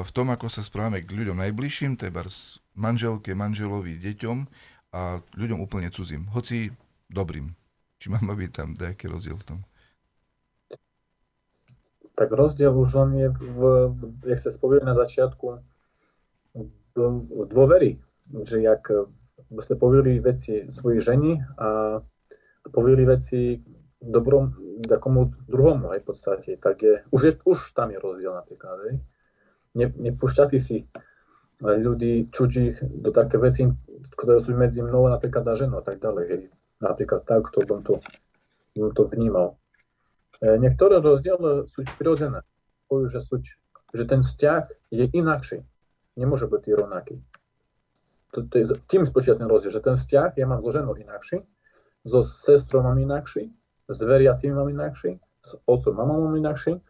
[0.00, 2.24] v tom, ako sa správame k ľuďom najbližším, teda
[2.72, 4.48] manželke, manželovi, deťom
[4.92, 6.28] a ľuďom úplne cudzím.
[6.36, 6.70] Hoci
[7.08, 7.56] dobrým.
[7.96, 9.58] Či má byť tam nejaký rozdiel v tom?
[12.12, 13.60] Tak rozdiel už len je, v,
[14.28, 15.64] jak ste spomínali na začiatku,
[16.52, 16.92] v,
[17.24, 17.96] v dôveri.
[18.28, 18.84] Že jak
[19.64, 22.00] ste povili veci svojej ženi a
[22.68, 23.58] povili veci
[24.02, 28.98] dobrom takomu druhomu aj v podstate, tak je, už, je, už tam je rozdiel napríklad.
[29.72, 30.84] Ne, nepúšťati si
[31.62, 33.70] ľudí čudžích do také veci,
[34.18, 36.24] ktoré sú medzi mnou napríklad a ženou a tak ďalej.
[36.28, 36.42] Hej
[36.82, 37.94] napríklad tak, kto by to,
[38.74, 39.54] by to vnímal.
[40.42, 42.42] E, niektoré rozdiely sú prirodzené.
[42.90, 43.34] Že, sú,
[43.94, 45.64] že ten vzťah je inakší.
[46.18, 47.22] Nemôže byť rovnaký.
[48.36, 50.92] To, to je, v tým spočíva ten rozdiel, že ten vzťah ja mám so ženou
[50.98, 51.40] inakší,
[52.04, 53.48] so sestrou mám inakší,
[53.88, 56.80] s veriacimi mám inakší, s otcom mamou mám inakší,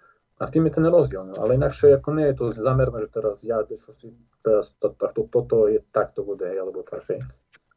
[0.43, 1.23] a v tým je ten rozdiel.
[1.23, 1.39] No.
[1.39, 4.11] Ale inakšie ako nie je to zamerné, že teraz ja, čo si,
[4.43, 7.07] teraz to, to, to, toto je takto bude, alebo tak.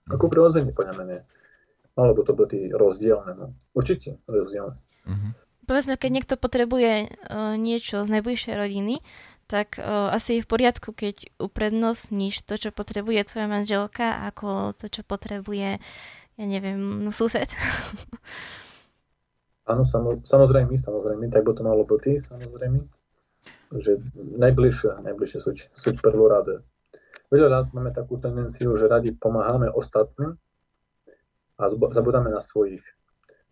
[0.10, 1.20] Ako prirodzene podľa mňa
[1.96, 3.32] alebo to byť rozdielne.
[3.40, 3.46] No.
[3.72, 4.76] Určite rozdielne.
[5.08, 5.32] Uh-huh.
[5.66, 9.00] Povedzme, keď niekto potrebuje uh, niečo z najbližšej rodiny,
[9.48, 14.92] tak uh, asi je v poriadku, keď uprednostníš to, čo potrebuje tvoja manželka, ako to,
[14.92, 15.80] čo potrebuje,
[16.36, 17.48] ja neviem, no, sused.
[19.66, 22.86] Áno, samo, samozrejme, samozrejme, tak by to malo byť, samozrejme,
[23.82, 26.62] že najbližšie, najbližšie sú, sú prvoradé.
[27.34, 30.38] Veľa raz máme takú tendenciu, že radi pomáhame ostatným,
[31.56, 32.84] a zabudáme na svojich.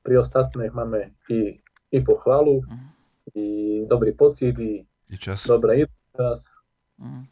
[0.03, 2.87] Pri ostatných máme i, i pochvalu, uh-huh.
[3.31, 3.45] i
[3.87, 5.47] dobrý pocit, i, I čas.
[5.47, 6.51] dobré čas.
[6.99, 7.23] Uh-huh.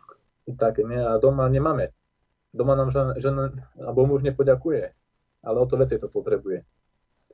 [0.48, 0.96] I také, nie?
[0.96, 1.92] A doma nemáme.
[2.56, 4.84] Doma nám žena, žena alebo muž nepoďakuje,
[5.44, 6.64] ale o to veci to potrebuje.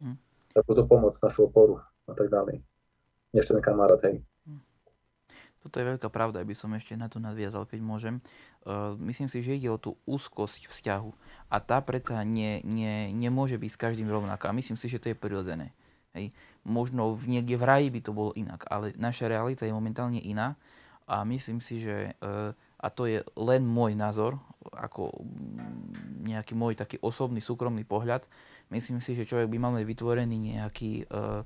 [0.01, 0.17] Uh-huh.
[0.57, 1.77] Takúto pomoc, našu oporu
[2.09, 2.65] a tak ďalej.
[3.37, 4.25] Než ten kamarát, hej.
[5.61, 8.23] Toto je veľká pravda, aby som ešte na to nadviazal, keď môžem.
[8.63, 11.11] Uh, myslím si, že ide o tú úzkosť vzťahu.
[11.51, 14.49] A tá predsa nie, nie, nemôže byť s každým rovnaká.
[14.55, 15.75] Myslím si, že to je prirodzené.
[16.15, 16.31] Hej.
[16.63, 20.55] Možno v niekde v raji by to bolo inak, ale naša realita je momentálne iná
[21.03, 24.37] a myslím si, že, uh, a to je len môj názor,
[24.69, 25.09] ako
[26.27, 28.29] nejaký môj taký osobný, súkromný pohľad,
[28.69, 31.41] myslím si, že človek by mal mať vytvorený nejaký, uh,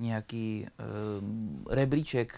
[0.00, 1.20] nejaký uh,
[1.68, 2.32] rebríček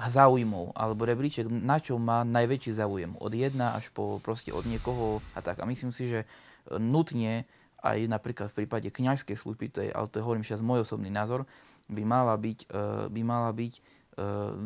[0.00, 3.12] záujmov alebo rebríček, na čo má najväčší záujem.
[3.20, 5.60] Od jedna až po proste od niekoho a tak.
[5.60, 6.24] A myslím si, že
[6.72, 7.44] nutne
[7.84, 11.12] aj napríklad v prípade kňažskej služby, to je, ale to je hovorím teraz môj osobný
[11.12, 11.44] názor,
[11.92, 14.00] by mala byť, e, by mala byť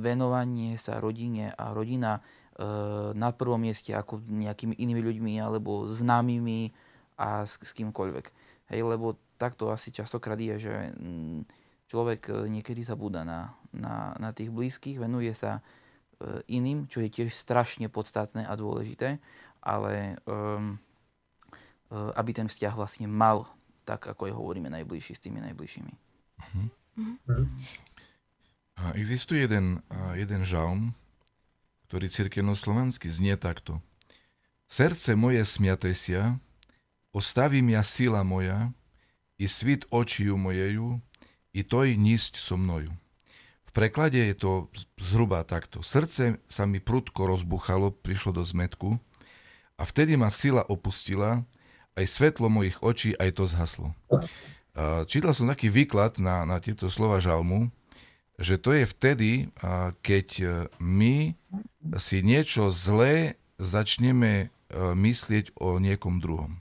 [0.03, 2.19] venovanie sa rodine a rodina
[3.15, 6.71] na prvom mieste ako nejakými inými ľuďmi alebo známymi
[7.19, 8.27] a s, s kýmkoľvek.
[8.71, 11.51] Hej, lebo takto asi častokrát je, že mm,
[11.91, 15.67] človek niekedy zabúda na, na, na tých blízkych, venuje sa
[16.47, 19.19] iným, čo je tiež strašne podstatné a dôležité,
[19.61, 20.79] ale um,
[21.95, 23.47] Eh, aby ten vzťah vlastne mal
[23.87, 25.93] tak, ako je hovoríme najbližší s tými najbližšími.
[26.41, 27.47] Uh-huh.
[28.75, 29.85] A existuje jeden,
[30.17, 30.97] jeden žalm,
[31.95, 33.79] ktorý cirkevnoslovanský znie takto.
[34.67, 36.43] Serce moje smiatesia,
[37.15, 38.75] ostavím ja sila moja,
[39.39, 40.99] i svit očiju mojeju,
[41.55, 42.91] i toj nísť so mnoju.
[43.63, 44.67] V preklade je to
[44.99, 45.87] zhruba takto.
[45.87, 48.99] Srdce sa mi prudko rozbuchalo, prišlo do zmetku
[49.79, 51.47] a vtedy ma sila opustila
[51.95, 53.95] aj svetlo mojich očí, aj to zhaslo.
[55.07, 57.71] Čítal som taký výklad na, na tieto slova žalmu,
[58.39, 59.31] že to je vtedy,
[60.03, 60.47] keď e,
[60.83, 61.39] my
[62.03, 66.59] si niečo zlé začneme e, myslieť o niekom druhom.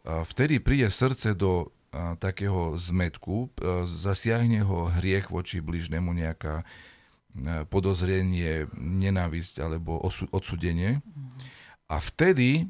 [0.00, 1.70] Vtedy príde srdce do
[2.18, 6.66] takého zmetku, e, zasiahne ho hriech voči bližnému, nejaká
[7.70, 10.02] podozrenie, nenávisť alebo
[10.34, 10.98] odsudenie.
[11.86, 12.66] A vtedy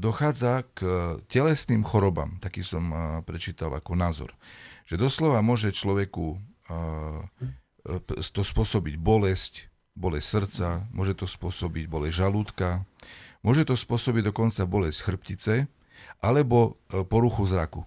[0.00, 0.80] dochádza k
[1.28, 2.40] telesným chorobám.
[2.40, 2.88] Taký som
[3.28, 4.32] prečítal ako názor.
[4.88, 6.40] Že doslova môže človeku
[8.32, 12.68] to spôsobiť bolesť, bolesť srdca, môže to spôsobiť bolesť žalúdka,
[13.40, 15.54] môže to spôsobiť dokonca bolesť chrbtice,
[16.22, 17.82] alebo e, poruchu zraku.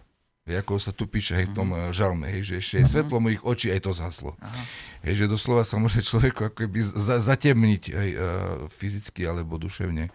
[0.51, 1.95] Ako sa tu píše hej, v tom uh-huh.
[1.95, 2.91] žalme, hej, že ešte uh-huh.
[2.91, 4.31] svetlo mojich očí aj to zhaslo.
[4.35, 4.63] Uh-huh.
[5.05, 8.11] Hej, že doslova sa môže človeku ako keby zatemniť hej,
[8.67, 10.11] fyzicky alebo duševne.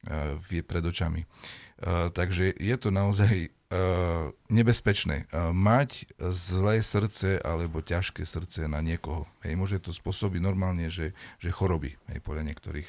[0.00, 1.20] E, vie pred očami.
[1.20, 1.26] E,
[2.08, 3.48] takže je to naozaj e,
[4.50, 9.30] nebezpečné mať zlé srdce alebo ťažké srdce na niekoho.
[9.46, 12.88] Hej, môže to spôsobiť normálne, že, že choroby hej, podľa niektorých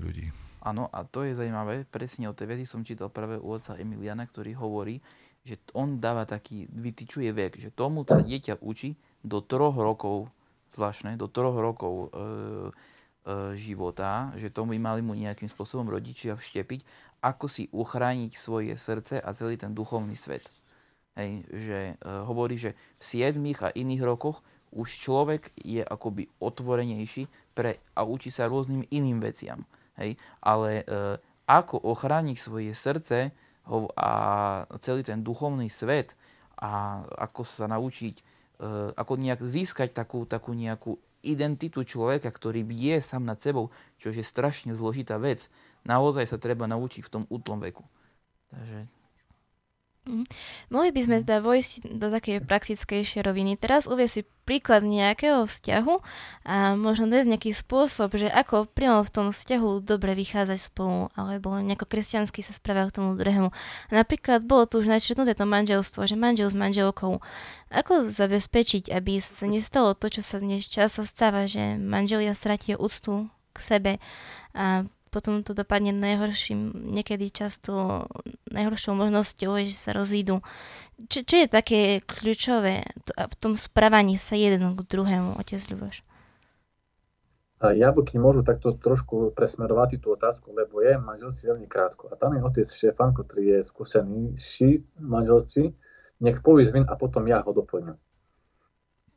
[0.00, 0.32] ľudí.
[0.62, 1.84] Áno, a to je zaujímavé.
[1.84, 5.02] Presne o tej veci som čítal práve u otca Emiliana, ktorý hovorí,
[5.42, 8.94] že on dáva taký, vytyčuje vek, že tomu sa dieťa učí
[9.26, 10.30] do troch rokov,
[10.70, 12.70] zvláštne, do troch rokov e,
[13.22, 16.82] E, života, že to by mali mu nejakým spôsobom rodičia vštepiť,
[17.22, 20.50] ako si uchrániť svoje srdce a celý ten duchovný svet.
[21.14, 21.94] Hej, že e,
[22.26, 28.32] hovorí, že v 7 a iných rokoch už človek je akoby otvorenejší pre, a učí
[28.32, 29.62] sa rôznym iným veciam.
[30.00, 30.84] Hej, ale e,
[31.46, 33.30] ako ochrániť svoje srdce
[33.94, 34.10] a
[34.82, 36.18] celý ten duchovný svet
[36.58, 38.31] a ako sa naučiť,
[38.94, 44.22] ako nejak získať takú, takú nejakú identitu človeka, ktorý je sám nad sebou, čo je
[44.22, 45.50] strašne zložitá vec.
[45.82, 47.82] Naozaj sa treba naučiť v tom útlom veku.
[48.54, 49.01] Takže
[50.02, 50.26] Mm.
[50.66, 53.54] Mohli by sme teda vojsť do takej praktickejšej roviny.
[53.54, 55.94] Teraz uvie si príklad nejakého vzťahu
[56.42, 61.54] a možno dať nejaký spôsob, že ako priamo v tom vzťahu dobre vychádzať spolu, alebo
[61.54, 63.54] nejako kresťansky sa spravia k tomu druhému.
[63.94, 67.22] Napríklad bolo tu už načrtnuté to manželstvo, že manžel s manželkou.
[67.70, 73.30] Ako zabezpečiť, aby sa nestalo to, čo sa dnes často stáva, že manželia stratia úctu
[73.54, 73.92] k sebe
[74.50, 78.04] a potom to dopadne najhorším, niekedy často
[78.48, 80.40] najhoršou možnosťou, že sa rozídu.
[81.12, 86.00] Čo, čo je také kľúčové v tom správaní sa jeden k druhému, otec Ľuboš?
[87.62, 92.10] Ja kým môžu takto trošku presmerovať tú otázku, lebo je manželství veľmi krátko.
[92.10, 95.70] A tam je otec Štefan, ktorý je skúsený v manželství,
[96.26, 97.94] nech povie zvin a potom ja ho doplňam.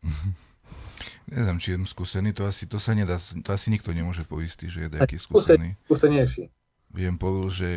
[1.26, 4.80] Neviem, či je skúsený, to asi, to sa nedá, to asi nikto nemôže poistiť, že
[4.86, 5.74] je nejaký skúsený.
[5.90, 6.54] Skúsenejší.
[6.94, 7.70] Viem povedal, že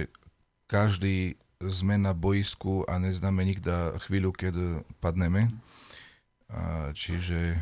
[0.69, 5.49] každý sme na boisku a neznáme nikda chvíľu, keď padneme.
[6.53, 7.57] A, čiže,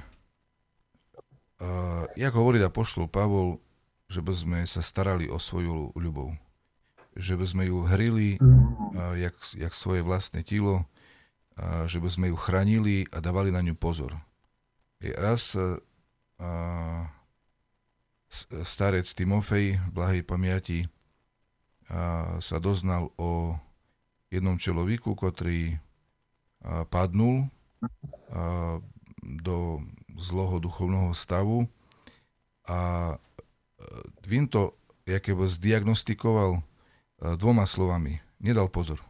[1.63, 3.63] a, jak hovorí a poštol Pavol,
[4.11, 6.35] že by sme sa starali o svoju ľubov.
[7.15, 10.83] Že by sme ju hrili, a, jak, jak svoje vlastné telo,
[11.55, 14.19] a, že by sme ju chránili a dávali na ňu pozor
[15.15, 15.79] raz uh,
[18.65, 23.55] starec Timofej v blahej pamiati uh, sa doznal o
[24.33, 28.83] jednom človeku, ktorý uh, padnul uh,
[29.23, 29.83] do
[30.17, 31.69] zloho duchovného stavu
[32.67, 33.15] a
[34.27, 34.75] Vin to
[35.07, 36.65] jakébo zdiagnostikoval
[37.39, 38.19] dvoma slovami.
[38.43, 39.01] Nedal pozor.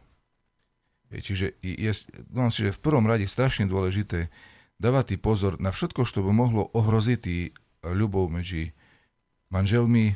[1.07, 1.91] Čiže je,
[2.31, 4.27] no, že v prvom rade strašne dôležité
[4.77, 7.53] dávať pozor na všetko, čo by mohlo ohroziť
[7.85, 8.73] ľubov medzi
[9.49, 10.15] manželmi, e,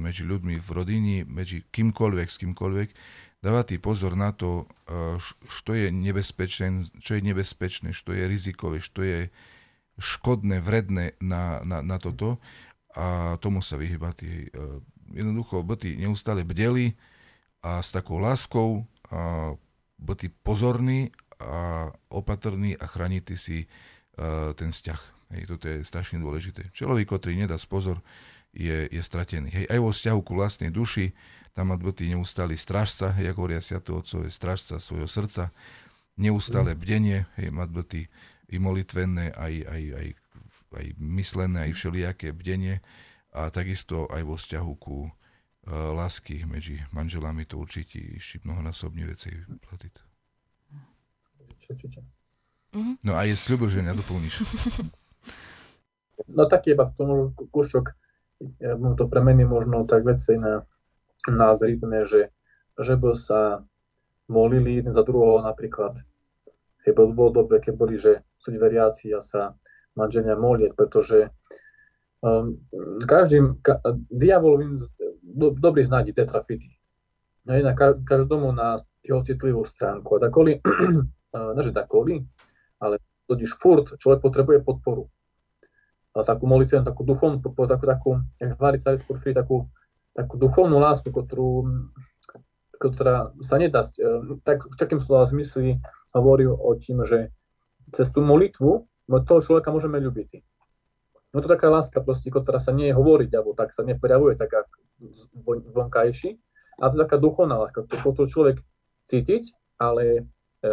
[0.00, 2.88] medzi ľuďmi v rodini, medzi kýmkoľvek, s kýmkoľvek,
[3.44, 4.66] dávať pozor na to,
[5.46, 9.30] čo je nebezpečné, čo je nebezpečné, čo je rizikové, čo je
[10.02, 12.42] škodné, vredné na, na, na toto
[12.96, 14.50] a tomu sa vyhybať.
[15.14, 16.98] Jednoducho, byty neustále bdeli
[17.62, 19.54] a s takou láskou a
[19.96, 25.00] byty pozorní a opatrný a chrániť si uh, ten vzťah.
[25.34, 26.70] Hej, toto je strašne dôležité.
[26.70, 28.00] Človek, ktorý nedá pozor,
[28.56, 29.52] je, je stratený.
[29.52, 31.12] Hej, aj vo vzťahu ku vlastnej duši,
[31.52, 35.52] tam má byť neustály strážca, hej, ako hovoria Sviatú Otcové, strážca svojho srdca,
[36.16, 37.90] neustále bdenie, hej, má byť
[38.46, 40.08] i molitvenné, aj, aj, aj,
[40.76, 42.80] aj myslené, aj všelijaké bdenie
[43.34, 45.10] a takisto aj vo vzťahu ku uh,
[45.92, 50.05] lásky medzi manželami to určite ešte mnohonásobne veci platiť
[51.70, 52.04] určite.
[52.74, 52.94] Mm-hmm.
[53.02, 54.34] No a je sľubil, že nedoplníš.
[56.32, 57.92] No tak iba k tomu kúšok,
[58.60, 60.64] ja to premení možno tak veci na,
[61.28, 62.32] na rytme, že,
[62.80, 63.60] že by sa
[64.32, 66.00] molili jeden za druhého napríklad.
[66.88, 69.60] Hej, bolo, bolo dobre, keď boli, že sú veriaci a sa
[69.92, 71.28] manželia molieť, pretože
[72.22, 72.56] um,
[73.04, 74.76] každým, ka, diavol
[75.20, 76.72] do, dobrý znádi tetrafity.
[77.46, 80.18] Hej, na každomu na jeho citlivú stránku.
[80.18, 80.58] A takoli
[81.54, 82.24] ne že takový,
[82.80, 85.10] ale totiž furt človek potrebuje podporu.
[86.16, 89.68] A takú molitvu, takú duchovnú podporu, takú, takú jak hovorí sa Porfíry, takú,
[90.16, 91.84] takú duchovnú lásku, ktorú,
[92.80, 95.76] ktorá sa nedá, e, tak v takým slova zmysli
[96.16, 97.36] hovoril o tým, že
[97.92, 100.40] cez tú molitvu no toho človeka môžeme ľúbiť.
[101.36, 104.56] No to taká láska proste, ktorá sa nie je hovoriť, alebo tak sa neprejavuje tak
[104.56, 106.40] ako vonkajší,
[106.80, 108.64] ale to taká duchovná láska, ktorú človek
[109.04, 110.24] cítiť, ale
[110.64, 110.72] e,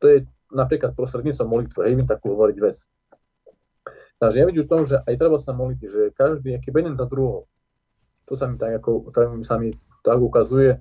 [0.00, 0.18] to je
[0.50, 2.76] napríklad prostredníctvom molitvy, hej, takú hovoriť vec.
[4.20, 7.08] Takže ja vidím v tom, že aj treba sa moliť, že každý, aký benen za
[7.08, 7.48] druhou.
[8.28, 9.72] To sa mi tak, ako, tak sa mi
[10.04, 10.80] tak ukazuje,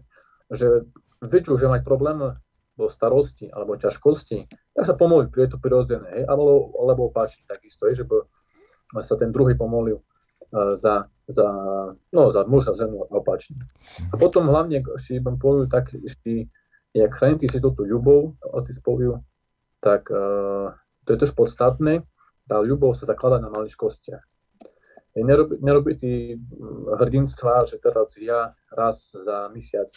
[0.52, 0.88] že
[1.24, 2.36] vidú, že mať problém
[2.80, 7.88] do starosti alebo ťažkosti, tak sa pomôli, je to prirodzené, hej, alebo, alebo opačne takisto,
[7.88, 8.24] hej, že by
[9.04, 11.48] sa ten druhý pomolil uh, za, za,
[12.16, 13.68] no, za muža, ženu opačne.
[14.10, 16.48] A potom hlavne, si budem povedať, tak ešte
[16.94, 19.22] jak chrániť si túto ľubov, ty spoviu,
[19.80, 20.74] tak uh,
[21.06, 22.06] to je tiež podstatné.
[22.50, 24.26] Tá ľubov sa zakladá na maličkostiach.
[25.20, 29.90] Nerobí, nerobí mm, hrdinstva, že teraz ja raz za mesiac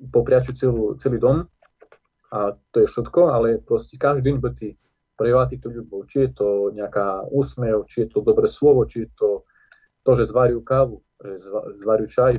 [0.00, 1.46] popriaču celú, celý dom
[2.32, 4.50] a to je všetko, ale proste každý deň by
[5.14, 6.10] prejavovať tú ľubov.
[6.10, 9.28] Či je to nejaká úsmev, či je to dobré slovo, či je to
[10.04, 11.48] to, že zvarujú kávu, že
[11.80, 12.32] zvarujú čaj,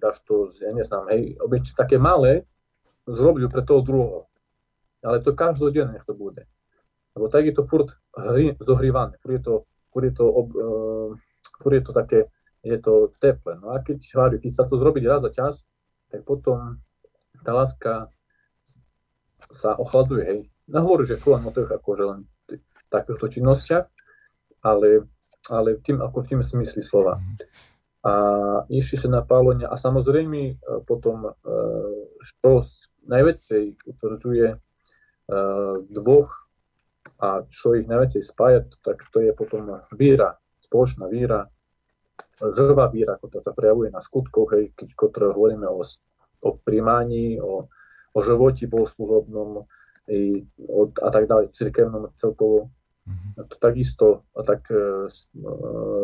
[0.00, 2.48] dáš to, ja neznám, hej, obyč také malé,
[5.04, 6.48] Ale to každodenne nech to bude.
[7.14, 9.54] Lebo tak je to furt hry, zohrývané, furt je to,
[9.92, 11.10] furt je to, ob, uh,
[11.62, 11.84] furt je
[12.80, 13.60] to teplé.
[13.60, 15.54] No a keď, hovorí, keď sa to zrobiť raz za čas,
[16.08, 16.80] tak potom
[17.44, 18.08] tá láska
[19.52, 20.40] sa ochladzuje, hej.
[20.66, 22.20] Nehovorím, že furt len o tých akože len
[22.88, 23.86] takýchto činnostiach,
[24.64, 25.04] ale,
[25.52, 27.20] ale v tým, ako v tým smysli slova.
[28.04, 28.12] A
[28.68, 31.32] išli sa na pálenie a samozrejme e, potom,
[32.40, 32.64] čo e,
[33.06, 36.30] najväčšej utvrdzuje uh, dvoch
[37.20, 41.48] a čo ich najväčšej spája, tak to je potom víra, spoločná víra,
[42.40, 45.80] žrvá víra, ktorá sa prejavuje na skutkoch, hej, keď ktoré hovoríme o,
[46.42, 47.70] o príjmaní, o,
[48.12, 49.64] o životi bohoslužobnom
[50.10, 52.74] i, o, a tak ďalej, cirkevnom celkovo.
[53.04, 53.32] Mm-hmm.
[53.52, 55.06] To takisto tak, uh,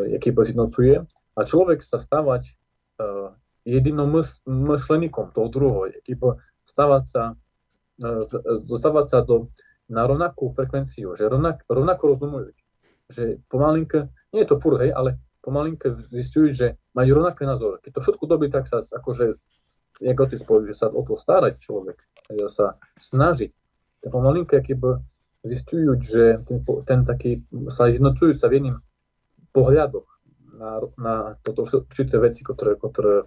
[0.06, 1.04] jaký zjednocuje.
[1.36, 2.54] A človek sa stávať
[3.00, 3.32] uh,
[3.64, 4.08] jedinou
[4.46, 5.96] myšleníkom toho druhého,
[6.70, 7.22] stavať sa,
[8.62, 9.50] dostávať sa do,
[9.90, 12.50] na rovnakú frekvenciu, že rovnak, rovnako rozumujú.
[13.10, 17.82] Že pomalinke, nie je to furt, hej, ale pomalinke zistujú, že majú rovnaké názory.
[17.82, 19.34] Keď to všetko dobí, tak sa akože,
[19.98, 21.98] jak otec povie, že sa o to starať človek,
[22.30, 23.50] že sa snažiť.
[24.06, 25.02] Tak pomalinke, keby
[25.42, 27.42] zistujú, že ten, ten taký,
[27.72, 28.76] sa zjednocujú sa v jedným
[29.50, 30.06] pohľadoch
[30.60, 33.24] na, na toto určité veci, ktoré, ktoré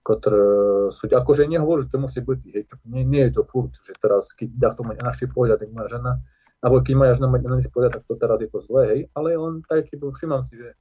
[0.00, 0.44] ktoré
[0.88, 4.32] sú, akože nehovorím, že to musí byť, hej, nie, nie je to furt, že teraz,
[4.32, 6.12] keď dá to mať naši pohľad, moja žena,
[6.60, 9.36] alebo keď moja žena mať na pohľad, tak to teraz je to zlé, hej, ale
[9.36, 10.72] len tak, keď všimám si, že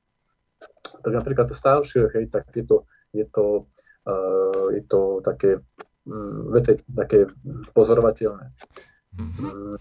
[1.03, 3.67] tak napríklad to staršie, hej, tak je to, je to,
[4.07, 5.63] uh, je to také
[6.07, 7.27] um, veci také
[7.75, 8.55] pozorovateľné.
[9.19, 9.75] Mm-hmm.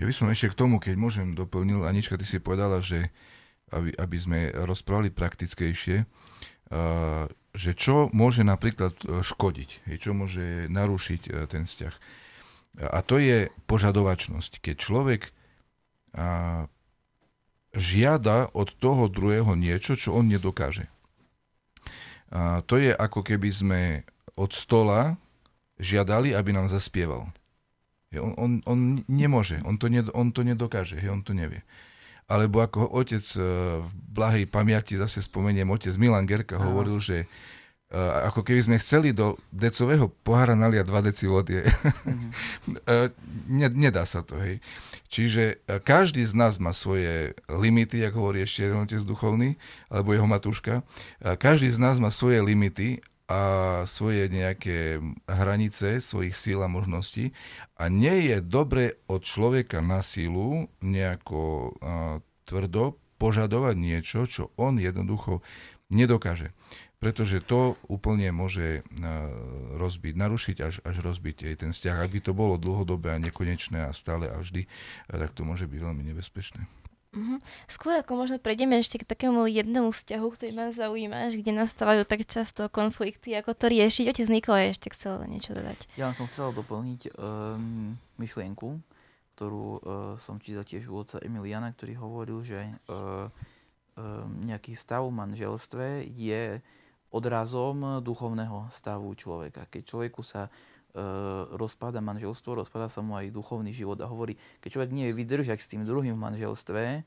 [0.00, 3.14] Ja by som ešte k tomu, keď môžem doplnil, Anička, ty si povedala, že
[3.72, 6.04] aby, aby sme rozprávali praktickejšie,
[7.52, 11.94] že čo môže napríklad e, škodiť, čo môže narušiť e, ten vzťah.
[12.88, 14.64] A to je požadovačnosť.
[14.64, 15.28] Keď človek
[17.76, 20.88] žiada od toho druhého niečo, čo on nedokáže.
[22.32, 23.80] To je ako keby sme
[24.40, 25.20] od stola
[25.76, 27.28] žiadali, aby nám zaspieval.
[28.16, 31.64] On, on, on nemôže, on to, ne, on to nedokáže, on to nevie.
[32.30, 33.40] Alebo ako otec e,
[33.82, 37.28] v blahej pamiati, zase spomeniem, otec Milan Gerka hovoril, že
[37.92, 41.60] Uh, ako keby sme chceli do decového pohára naliať 2 deci vody.
[41.60, 42.32] Mm-hmm.
[43.76, 44.64] nedá sa to, hej.
[45.12, 49.60] Čiže uh, každý z nás má svoje limity, ako hovorí ešte jeden otec duchovný,
[49.92, 50.80] alebo jeho matúška.
[51.20, 53.40] Každý z nás má svoje limity a
[53.88, 57.32] svoje nejaké hranice svojich síl a možností.
[57.80, 61.72] A nie je dobre od človeka na sílu nejako
[62.44, 65.40] tvrdo požadovať niečo, čo on jednoducho
[65.88, 66.52] nedokáže
[67.02, 68.86] pretože to úplne môže
[69.74, 71.98] rozbiť, narušiť až, až rozbiť aj ten vzťah.
[71.98, 74.70] Ak by to bolo dlhodobé a nekonečné a stále a vždy,
[75.10, 76.62] tak to môže byť veľmi nebezpečné.
[77.12, 77.38] Mm-hmm.
[77.68, 82.24] Skôr ako možno prejdeme ešte k takému jednému vzťahu, ktorý ma zaujíma, kde nastávajú tak
[82.24, 84.08] často konflikty, ako to riešiť.
[84.08, 85.76] Otec Nikolaj ešte chcel niečo dodať.
[86.00, 88.80] Ja som chcel doplniť um, myšlienku,
[89.36, 89.80] ktorú uh,
[90.16, 96.08] som čítal tiež u otca Emiliana, ktorý hovoril, že uh, um, nejaký stav v manželstve
[96.08, 96.64] je
[97.12, 99.68] odrazom duchovného stavu človeka.
[99.68, 100.50] Keď človeku sa e,
[101.56, 105.70] rozpada manželstvo, rozpada sa mu aj duchovný život a hovorí, keď človek nevie vydržať s
[105.72, 107.02] tým druhým v manželstve, e,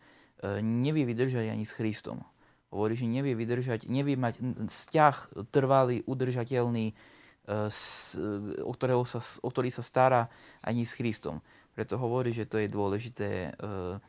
[0.65, 2.25] nevie vydržať ani s Kristom.
[2.73, 6.93] Hovorí, že nevie vydržať, nevie mať vzťah trvalý, udržateľný, e,
[8.65, 10.33] o, ktorého sa, o ktorý sa stará
[10.65, 11.45] ani s Kristom.
[11.77, 14.01] Preto hovorí, že to je dôležité e,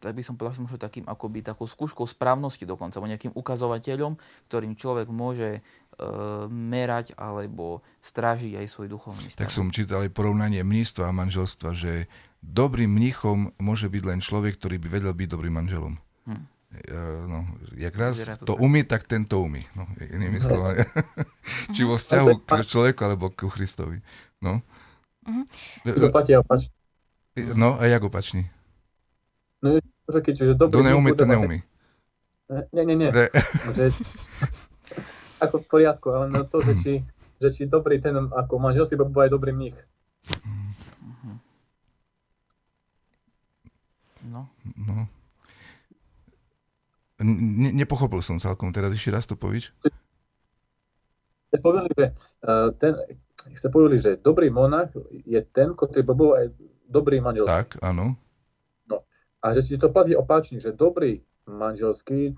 [0.00, 4.16] tak by som povedal, možno takým akoby takou skúškou správnosti dokonca, alebo nejakým ukazovateľom,
[4.48, 5.60] ktorým človek môže
[6.48, 9.48] merať alebo strážiť aj svoj duchovný stav.
[9.48, 12.08] Tak som čítal aj porovnanie mníctva a manželstva, že
[12.40, 16.00] dobrým mníchom môže byť len človek, ktorý by vedel byť dobrým manželom.
[16.24, 16.44] Hm.
[16.70, 17.38] Uh, no,
[17.74, 19.66] jak raz to, to umí, tak ten to umí.
[19.74, 20.86] No, inými slovami.
[21.74, 23.98] Či vo vzťahu k človeku, alebo ku Christovi.
[24.38, 24.62] No.
[25.26, 25.44] Uh-huh.
[25.98, 26.70] To platí opačne.
[27.34, 28.46] No, a jak opačný?
[29.60, 30.74] No, že keď, že dobrý...
[30.78, 31.58] To neumí, to neumí.
[32.70, 33.10] Nie, nie, nie.
[33.74, 33.90] Že,
[35.40, 36.92] ako v poriadku, ale no to, že či,
[37.40, 39.78] že či dobrý ten, ako manžel si bol aj dobrý mních.
[44.20, 44.46] No.
[44.76, 45.08] no.
[47.20, 49.72] Ne, nepochopil som celkom, teraz ešte raz to povíš.
[51.50, 52.06] Ste povedali, že,
[52.46, 52.94] uh, ten,
[53.56, 54.94] ste povedali, že dobrý monach
[55.26, 56.54] je ten, ktorý bol aj
[56.86, 57.48] dobrý manžel.
[57.48, 58.14] Tak, áno.
[59.40, 62.36] A že si to platí opačne, že dobrý manželský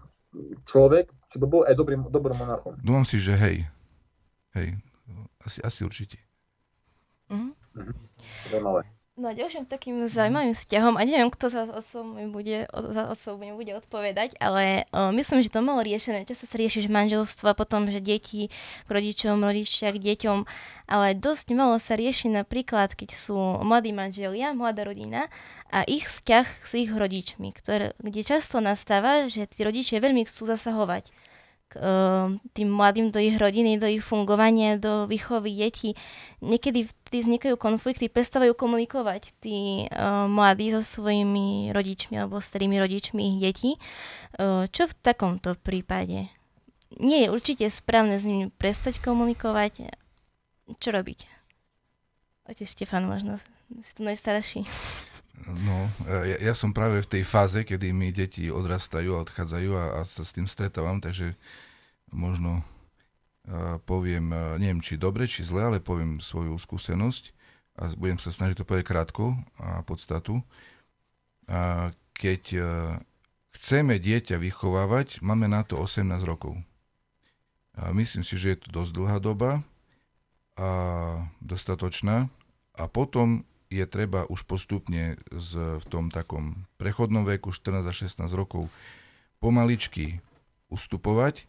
[0.65, 2.77] človek, či by bol aj dobrým, dobrým monarchom.
[2.85, 3.65] Dúfam si, že hej.
[4.53, 4.77] Hej.
[5.41, 6.21] Asi, asi určite.
[7.33, 7.53] Mm-hmm.
[8.53, 8.85] Zaujímavé.
[9.13, 13.37] No a ďalším takým zaujímavým vzťahom, a neviem, kto za otcom mi bude, za otcom
[13.37, 16.25] mi bude odpovedať, ale uh, myslím, že to malo riešené.
[16.25, 20.49] Čo sa rieši, že manželstvo a potom, že deti k rodičom, rodičia k deťom,
[20.89, 25.29] ale dosť malo sa rieši napríklad, keď sú mladí manželia, mladá rodina
[25.69, 30.49] a ich vzťah s ich rodičmi, ktoré, kde často nastáva, že tí rodičia veľmi chcú
[30.49, 31.13] zasahovať
[32.53, 35.97] tým mladým do ich rodiny, do ich fungovania, do výchovy detí.
[36.45, 43.21] Niekedy vtedy vznikajú konflikty, prestávajú komunikovať tí uh, mladí so svojimi rodičmi alebo starými rodičmi
[43.21, 43.71] ich detí.
[44.37, 46.33] Uh, čo v takomto prípade?
[47.01, 49.93] Nie je určite správne s nimi prestať komunikovať.
[50.77, 51.29] Čo robiť?
[52.49, 53.39] Otec Štefan, možno
[53.81, 54.65] si tu najstarší.
[55.43, 59.85] No, ja, ja som práve v tej fáze, kedy mi deti odrastajú a odchádzajú a,
[59.99, 61.35] a sa s tým stretávam, takže
[62.15, 67.35] možno uh, poviem, uh, neviem či dobre, či zle, ale poviem svoju skúsenosť
[67.83, 70.47] a budem sa snažiť to povedať krátko a podstatu.
[71.51, 72.65] A keď uh,
[73.59, 76.55] chceme dieťa vychovávať, máme na to 18 rokov.
[77.75, 79.65] A myslím si, že je to dosť dlhá doba
[80.61, 80.69] a
[81.41, 82.29] dostatočná.
[82.77, 88.29] A potom je treba už postupne z, v tom takom prechodnom veku 14 a 16
[88.37, 88.69] rokov
[89.41, 90.21] pomaličky
[90.69, 91.49] ustupovať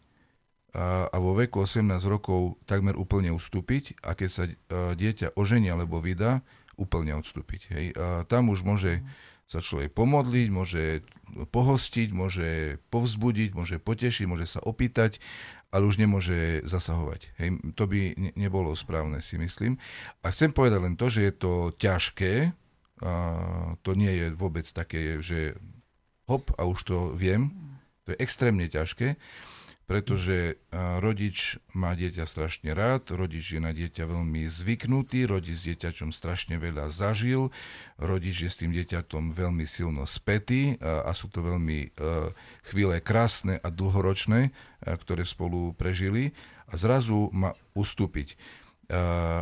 [0.74, 4.52] a, a vo veku 18 rokov takmer úplne ustúpiť a keď sa a,
[4.96, 6.40] dieťa ožení alebo vydá,
[6.74, 7.60] úplne odstúpiť.
[7.70, 7.86] Hej.
[7.94, 9.06] A tam už môže
[9.44, 10.84] sa človek pomodliť, môže
[11.52, 15.20] pohostiť, môže povzbudiť, môže potešiť, môže sa opýtať
[15.74, 17.34] ale už nemôže zasahovať.
[17.34, 19.74] Hej, to by ne, nebolo správne, si myslím.
[20.22, 22.54] A chcem povedať len to, že je to ťažké,
[23.02, 23.12] a
[23.82, 25.58] to nie je vôbec také, že
[26.30, 27.50] hop a už to viem.
[28.06, 29.18] To je extrémne ťažké
[29.84, 36.08] pretože rodič má dieťa strašne rád, rodič je na dieťa veľmi zvyknutý, rodič s dieťačom
[36.08, 37.52] strašne veľa zažil,
[38.00, 42.32] rodič je s tým dieťatom veľmi silno spätý a, sú to veľmi uh,
[42.72, 46.32] chvíle krásne a dlhoročné, uh, ktoré spolu prežili
[46.64, 48.40] a zrazu má ustúpiť.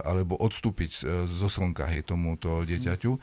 [0.06, 3.18] alebo odstúpiť zo slnka hej, tomuto dieťaťu.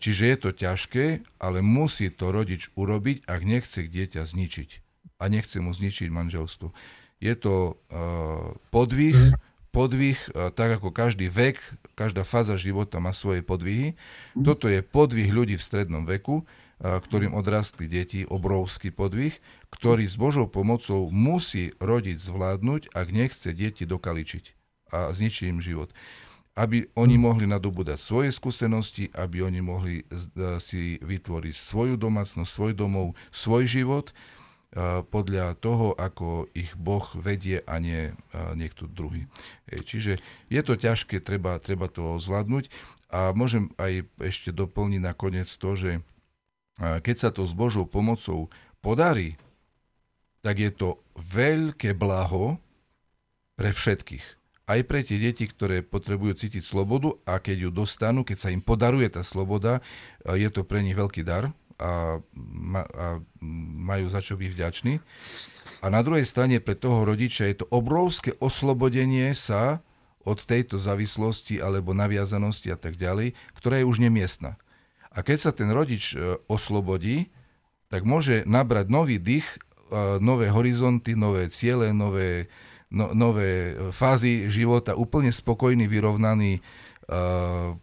[0.00, 1.04] Čiže je to ťažké,
[1.40, 4.85] ale musí to rodič urobiť, ak nechce dieťa zničiť.
[5.16, 6.76] A nechce mu zničiť manželstvo.
[7.20, 7.80] Je to
[8.68, 9.32] podvih,
[9.72, 10.20] podvih,
[10.52, 11.56] tak ako každý vek,
[11.96, 13.96] každá fáza života má svoje podvihy.
[14.36, 16.44] Toto je podvih ľudí v strednom veku,
[16.76, 19.32] ktorým odrastli deti, obrovský podvih,
[19.72, 24.44] ktorý s Božou pomocou musí rodiť zvládnuť, ak nechce deti dokaličiť
[24.92, 25.96] a zničiť im život
[26.56, 30.08] aby oni mohli nadobúdať svoje skúsenosti, aby oni mohli
[30.56, 34.16] si vytvoriť svoju domácnosť, svoj domov, svoj život
[35.08, 38.14] podľa toho, ako ich Boh vedie a nie e,
[38.60, 39.24] niekto druhý.
[39.72, 40.20] Čiže
[40.52, 42.68] je to ťažké, treba, treba to zvládnuť.
[43.08, 45.90] A môžem aj ešte doplniť nakoniec to, že
[46.76, 48.52] keď sa to s Božou pomocou
[48.84, 49.40] podarí,
[50.44, 52.60] tak je to veľké blaho
[53.56, 54.26] pre všetkých.
[54.66, 58.60] Aj pre tie deti, ktoré potrebujú cítiť slobodu a keď ju dostanú, keď sa im
[58.60, 59.80] podaruje tá sloboda,
[60.26, 63.06] je to pre nich veľký dar a, a
[63.76, 64.94] majú za čo byť vďační.
[65.84, 69.84] A na druhej strane pre toho rodiča je to obrovské oslobodenie sa
[70.26, 74.58] od tejto závislosti alebo naviazanosti a tak ďalej, ktorá je už nemiestna.
[75.14, 77.30] A keď sa ten rodič e, oslobodí,
[77.86, 79.58] tak môže nabrať nový dých, e,
[80.18, 82.50] nové horizonty, nové ciele, nové,
[82.90, 86.58] no, nové fázy života, úplne spokojný, vyrovnaný,
[87.06, 87.74] uh,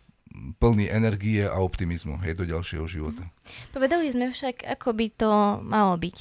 [0.57, 3.23] plný energie a optimizmu hej, do ďalšieho života.
[3.69, 5.31] Povedali sme však, ako by to
[5.61, 6.15] malo byť.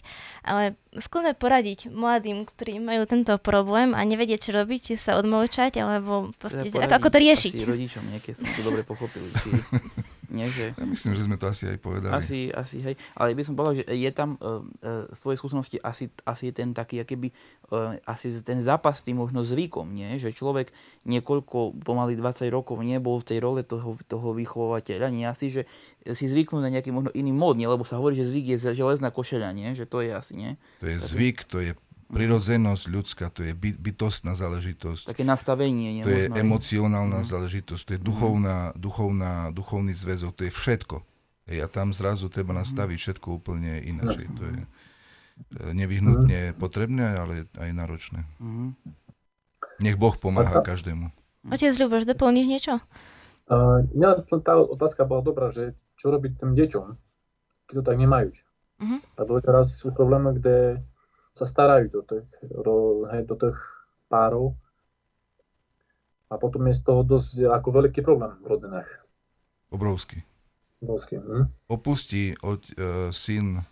[0.45, 5.81] Ale skúsme poradiť mladým, ktorí majú tento problém a nevedia, čo robiť, či sa odmlčať,
[5.81, 7.53] alebo proste, teda ako, ako to riešiť.
[7.57, 9.25] Asi rodičom, niekedy som to dobre pochopil.
[9.41, 9.49] Či
[10.33, 10.73] Nie, že...
[10.73, 12.09] Ja myslím, že sme to asi aj povedali.
[12.09, 12.97] Asi, asi hej.
[13.13, 17.05] Ale by som povedal, že je tam uh, uh, svoje skúsenosti asi, asi ten taký,
[17.05, 17.29] keby,
[17.69, 20.17] uh, asi ten zápas tým možno zvykom, nie?
[20.17, 20.73] Že človek
[21.05, 25.29] niekoľko, pomaly 20 rokov nebol v tej role toho, toho vychovateľa, nie?
[25.29, 25.69] Asi, že
[26.17, 27.69] si zvyknú na nejaký možno iný mód, nie?
[27.69, 29.69] Lebo sa hovorí, že zvyk je železná košeľa, nie?
[29.77, 30.51] Že to je asi, nie?
[30.81, 31.77] To je zvyk, to je
[32.13, 35.09] prirodzenosť ľudská, to je by, bytostná záležitosť.
[35.09, 36.05] Také nastavenie.
[36.05, 37.29] To je emocionálna mm.
[37.33, 41.01] záležitosť, to je duchovná, duchovná, duchovný zväzok, to je všetko.
[41.49, 44.29] Hej, a tam zrazu treba nastaviť všetko úplne ináč.
[44.39, 44.61] To je
[45.73, 48.29] nevyhnutne potrebné, ale aj náročné.
[49.83, 51.11] Nech Boh pomáha každému.
[51.51, 52.79] Otec Ľuboš, doplníš niečo?
[53.51, 56.87] Uh, ja, tá otázka bola dobrá, že čo robiť tým deťom,
[57.67, 58.31] keď to tak nemajú.
[58.79, 58.99] Uh-huh.
[59.19, 60.79] Lebo teraz sú problémy, kde
[61.33, 63.59] sa starajú do tých, do, hej, do tých
[64.13, 64.53] párov.
[66.29, 68.89] A potom je z toho dosť ako veľký problém v rodinách.
[69.73, 70.25] Obrovský.
[70.85, 71.21] Obrovský.
[71.21, 71.49] Hm?
[71.69, 73.65] Opustí od, uh, syn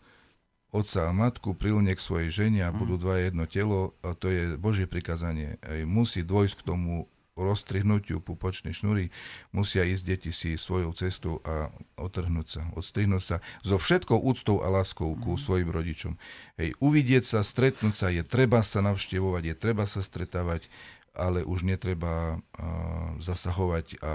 [0.70, 3.98] otca a matku, prilne k svojej žene a budú dva jedno telo.
[4.06, 5.58] A to je Božie prikázanie.
[5.66, 9.14] Ej, musí dôjsť k tomu roztrihnutiu pupočnej šnúry,
[9.54, 14.68] musia ísť deti si svojou cestou a otrhnúť sa, odstrihnúť sa so všetkou úctou a
[14.70, 15.40] láskou ku mhm.
[15.40, 16.14] svojim rodičom.
[16.58, 20.68] Hej, uvidieť sa, stretnúť sa, je treba sa navštevovať, je treba sa stretávať,
[21.10, 22.62] ale už netreba uh,
[23.18, 24.12] zasahovať a, a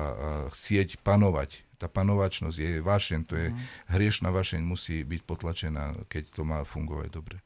[0.56, 1.68] chcieť panovať.
[1.76, 3.58] Tá panovačnosť je vášeň, to je mm.
[3.92, 7.38] hriešná vášeň, musí byť potlačená, keď to má fungovať dobre.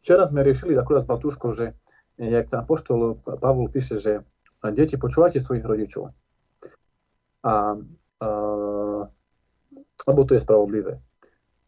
[0.00, 1.72] Včera sme riešili akurát s Matúškou, že
[2.20, 4.28] jak tam poštol Pavol píše, že
[4.68, 6.12] deti, počúvajte svojich rodičov.
[7.40, 7.80] A,
[8.20, 8.28] a,
[10.04, 11.00] lebo to je spravodlivé.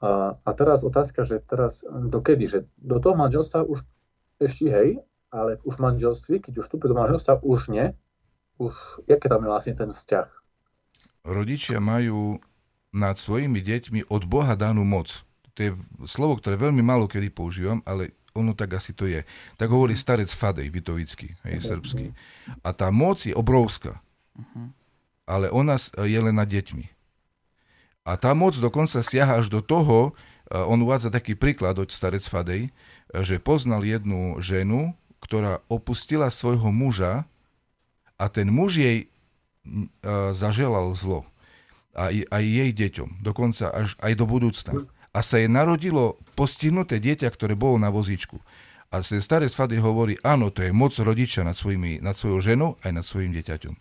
[0.05, 3.89] A, a teraz otázka, že teraz dokedy, že do toho manželstva už
[4.37, 4.91] ešte hej,
[5.33, 7.97] ale už v manželství, keď už vstúpi do manželstva, už nie.
[8.61, 8.77] Už,
[9.09, 10.29] jaké tam je vlastne ten vzťah?
[11.25, 12.43] Rodičia majú
[12.93, 15.25] nad svojimi deťmi od Boha danú moc.
[15.57, 15.73] To je
[16.05, 19.25] slovo, ktoré veľmi málo kedy používam, ale ono tak asi to je.
[19.61, 22.17] Tak hovorí starec Fadej, Vitovický, hej, srbský.
[22.65, 24.01] A tá moc je obrovská.
[25.29, 26.87] Ale ona je len nad deťmi.
[28.03, 30.17] A tá moc dokonca siaha až do toho,
[30.51, 32.75] on uvádza taký príklad od starec Fadej,
[33.13, 37.25] že poznal jednu ženu, ktorá opustila svojho muža
[38.19, 38.99] a ten muž jej
[40.35, 41.25] zaželal zlo.
[41.93, 47.29] Aj, aj jej deťom, dokonca až aj do budúcna a sa jej narodilo postihnuté dieťa,
[47.29, 48.41] ktoré bolo na vozíčku.
[48.93, 52.71] A ten starec Fady hovorí, áno, to je moc rodiča nad, svojimi, nad svojou ženou
[52.85, 53.75] aj nad svojim dieťaťom.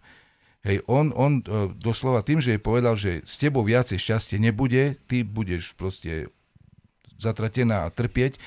[0.61, 4.99] Hej, on, on e, doslova tým, že jej povedal, že s tebou viacej šťastie nebude,
[5.09, 6.31] ty budeš proste
[7.21, 8.41] zatratená a trpieť,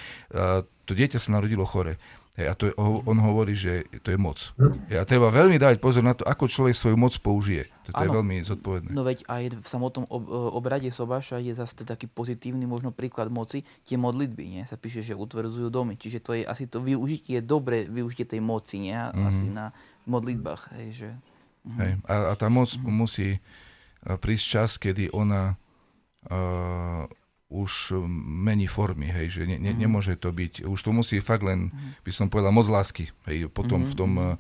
[0.85, 1.97] to dieťa sa narodilo chore.
[2.35, 4.43] Hej, a to je, on hovorí, že to je moc.
[4.91, 7.70] Hej, a treba veľmi dať pozor na to, ako človek svoju moc použije.
[7.87, 8.91] To, je veľmi zodpovedné.
[8.91, 13.62] No veď aj v samotnom ob, obrade Sobáša je zase taký pozitívny možno príklad moci,
[13.87, 14.62] tie modlitby, nie?
[14.66, 15.95] Sa píše, že utvrdzujú domy.
[15.95, 18.99] Čiže to je asi to využitie, dobre využitie tej moci, nie?
[18.99, 19.30] Mm-hmm.
[19.30, 19.70] Asi na
[20.11, 20.74] modlitbách.
[20.74, 21.09] Hej, že...
[21.14, 21.78] mm-hmm.
[21.87, 22.91] hej, a, a tá moc mm-hmm.
[22.91, 23.39] musí
[24.03, 25.55] prísť čas, kedy ona
[26.26, 27.07] uh,
[27.55, 28.11] už um,
[28.43, 29.79] mení formy, hej, že ne, ne, mm.
[29.79, 32.03] nemôže to byť, už to musí fakt len, mm.
[32.03, 33.89] by som povedal, moc lásky, hej, potom mm.
[33.89, 34.35] v tom, uh,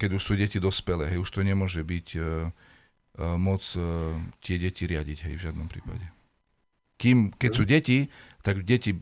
[0.00, 4.56] keď už sú deti dospelé, hej, už to nemôže byť uh, uh, moc uh, tie
[4.56, 6.08] deti riadiť, hej, v žiadnom prípade.
[6.96, 8.08] Kým, keď sú deti,
[8.44, 8.92] tak deti,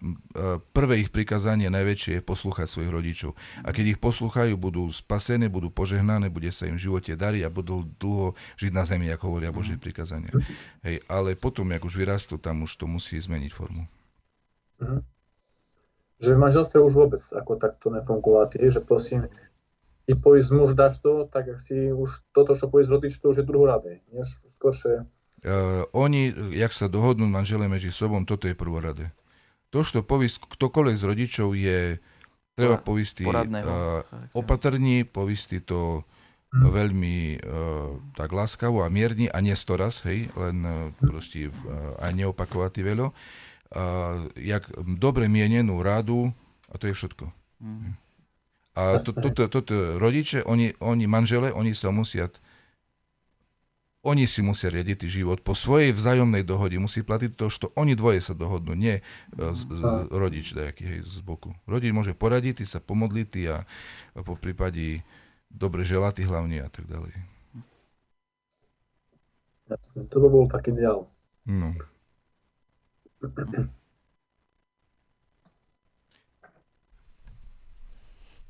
[0.71, 3.35] prvé ich prikázanie najväčšie je poslúchať svojich rodičov.
[3.67, 7.51] A keď ich poslúchajú, budú spasené, budú požehnané, bude sa im v živote dariť a
[7.51, 10.31] budú dlho žiť na zemi, ako hovoria Božie prikázania.
[10.87, 13.91] Hej, ale potom, jak už vyrastú, tam už to musí zmeniť formu.
[14.79, 15.03] Mhm.
[16.23, 19.27] Že v manželstve už vôbec ako takto nefungovať, že prosím,
[20.07, 23.43] i povísť muž dáš to, tak ak si už toto, čo povísť rodič, to už
[23.43, 24.07] je druhoradé.
[24.55, 25.03] Skôršie...
[25.43, 29.11] Uh, oni, jak sa dohodnú manželé medzi sobom, toto je prvoradé
[29.73, 31.97] to, čo povísť ktokoľvek z rodičov je,
[32.53, 34.05] treba povísť uh,
[34.37, 36.05] opatrní, povísť to
[36.53, 36.69] hmm.
[36.69, 42.13] veľmi uh, tak láskavo a mierni a nie storaz, hej, len uh, proste uh, aj
[42.13, 43.17] neopakovať veľo.
[43.73, 44.69] Uh, jak
[45.01, 46.37] dobre mienenú rádu
[46.69, 47.33] a to je všetko.
[47.65, 47.97] Mm.
[48.73, 52.33] A toto to, to, to, rodiče, oni, oni manžele, oni sa musia
[54.03, 56.75] oni si musia riadiť život po svojej vzájomnej dohode.
[56.83, 58.99] Musí platiť to, čo oni dvoje sa dohodnú, nie
[59.31, 61.55] z, z, rodič nejaký, hej, z boku.
[61.71, 65.07] Rodič môže poradiť, sa pomodliť a, a po prípade
[65.47, 67.15] dobre želať hlavne a tak ďalej.
[69.95, 71.07] To by bol taký ideál.
[71.47, 71.71] No.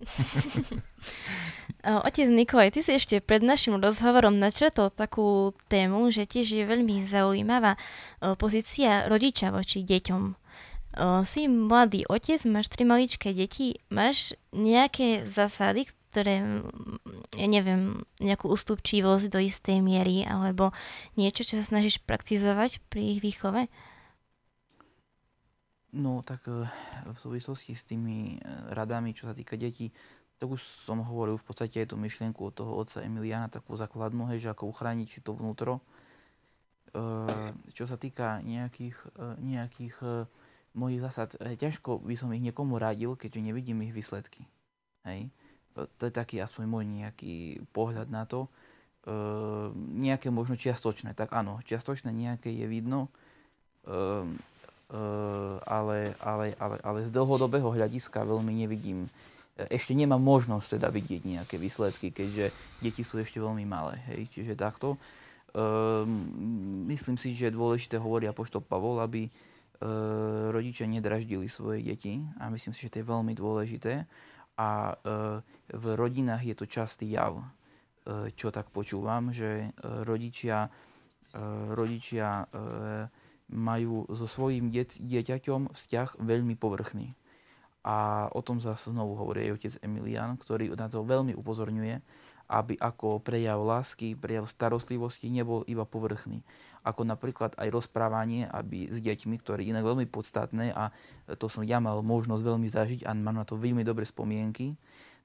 [1.83, 7.03] Otec Nikolaj, ty si ešte pred našim rozhovorom načrtol takú tému, že tiež je veľmi
[7.03, 7.75] zaujímavá
[8.39, 10.39] pozícia rodiča voči deťom.
[11.27, 16.61] Si mladý otec, máš tri maličké deti, máš nejaké zásady, ktoré,
[17.33, 20.77] ja neviem, nejakú ústupčivosť do istej miery, alebo
[21.17, 23.73] niečo, čo sa snažíš praktizovať pri ich výchove?
[25.93, 26.65] No tak e,
[27.05, 29.93] v súvislosti s tými e, radami, čo sa týka detí,
[30.41, 34.25] tak už som hovoril v podstate aj tú myšlienku od toho otca Emiliana, takú základnú,
[34.33, 35.85] hej, že ako uchrániť si to vnútro.
[36.97, 37.05] E,
[37.77, 38.97] čo sa týka nejakých,
[39.37, 39.97] nejakých
[40.73, 44.49] mojich zásad, ťažko by som ich niekomu radil, keďže nevidím ich výsledky.
[45.05, 45.29] Hej.
[45.77, 48.49] To je taký aspoň môj nejaký pohľad na to.
[49.97, 53.09] Nejaké možno čiastočné, tak áno, čiastočné nejaké je vidno,
[55.65, 59.09] ale, ale, ale, ale z dlhodobého hľadiska veľmi nevidím
[59.57, 62.49] ešte nemám možnosť teda vidieť nejaké výsledky, keďže
[62.81, 64.01] deti sú ešte veľmi malé.
[64.09, 64.33] Hej.
[64.33, 64.97] Čiže takto.
[65.53, 72.25] Um, myslím si, že je dôležité, hovorí apoštol Pavol, aby uh, rodičia nedraždili svoje deti
[72.41, 74.09] a myslím si, že to je veľmi dôležité.
[74.57, 80.73] A uh, v rodinách je to častý jav, uh, čo tak počúvam, že uh, rodičia,
[80.73, 83.05] uh, rodičia uh,
[83.53, 87.13] majú so svojím dieťaťom vzťah veľmi povrchný
[87.83, 91.99] a o tom zase znovu hovorí aj otec Emilian, ktorý na to veľmi upozorňuje,
[92.47, 96.47] aby ako prejav lásky, prejav starostlivosti nebol iba povrchný.
[96.87, 100.95] Ako napríklad aj rozprávanie, aby s deťmi, ktoré inak veľmi podstatné a
[101.39, 104.79] to som ja mal možnosť veľmi zažiť a mám na to veľmi dobré spomienky,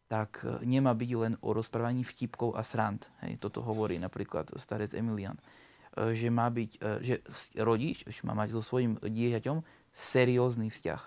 [0.07, 3.11] tak nemá byť len o rozprávaní vtipkov a srand.
[3.21, 5.37] Hej, toto hovorí napríklad starec Emilian.
[5.97, 6.71] Že má byť,
[7.01, 7.25] že
[7.57, 11.01] rodič má mať so svojím dieťaťom seriózny vzťah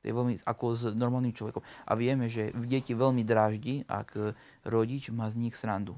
[0.00, 1.60] to je veľmi ako s normálnym človekom.
[1.84, 4.16] A vieme, že v deti veľmi dráždi, ak
[4.64, 5.92] rodič má z nich srandu.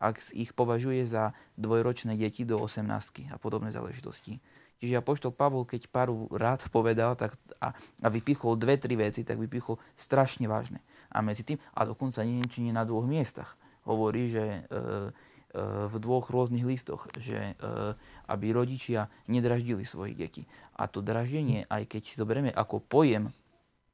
[0.00, 4.40] Ak ich považuje za dvojročné deti do 18 a podobné záležitosti.
[4.82, 7.70] Čiže apoštol Pavol, keď paru rád povedal tak a,
[8.02, 10.82] a vypichol dve, tri veci, tak vypichol strašne vážne.
[11.06, 13.54] A medzi tým, a dokonca neviem, či nie na dvoch miestach,
[13.86, 15.08] hovorí, že e, e,
[15.52, 17.54] v dvoch rôznych listoch, že e,
[18.24, 20.42] aby rodičia nedraždili svojich detí.
[20.80, 23.28] A to draždenie, aj keď si zoberieme ako pojem,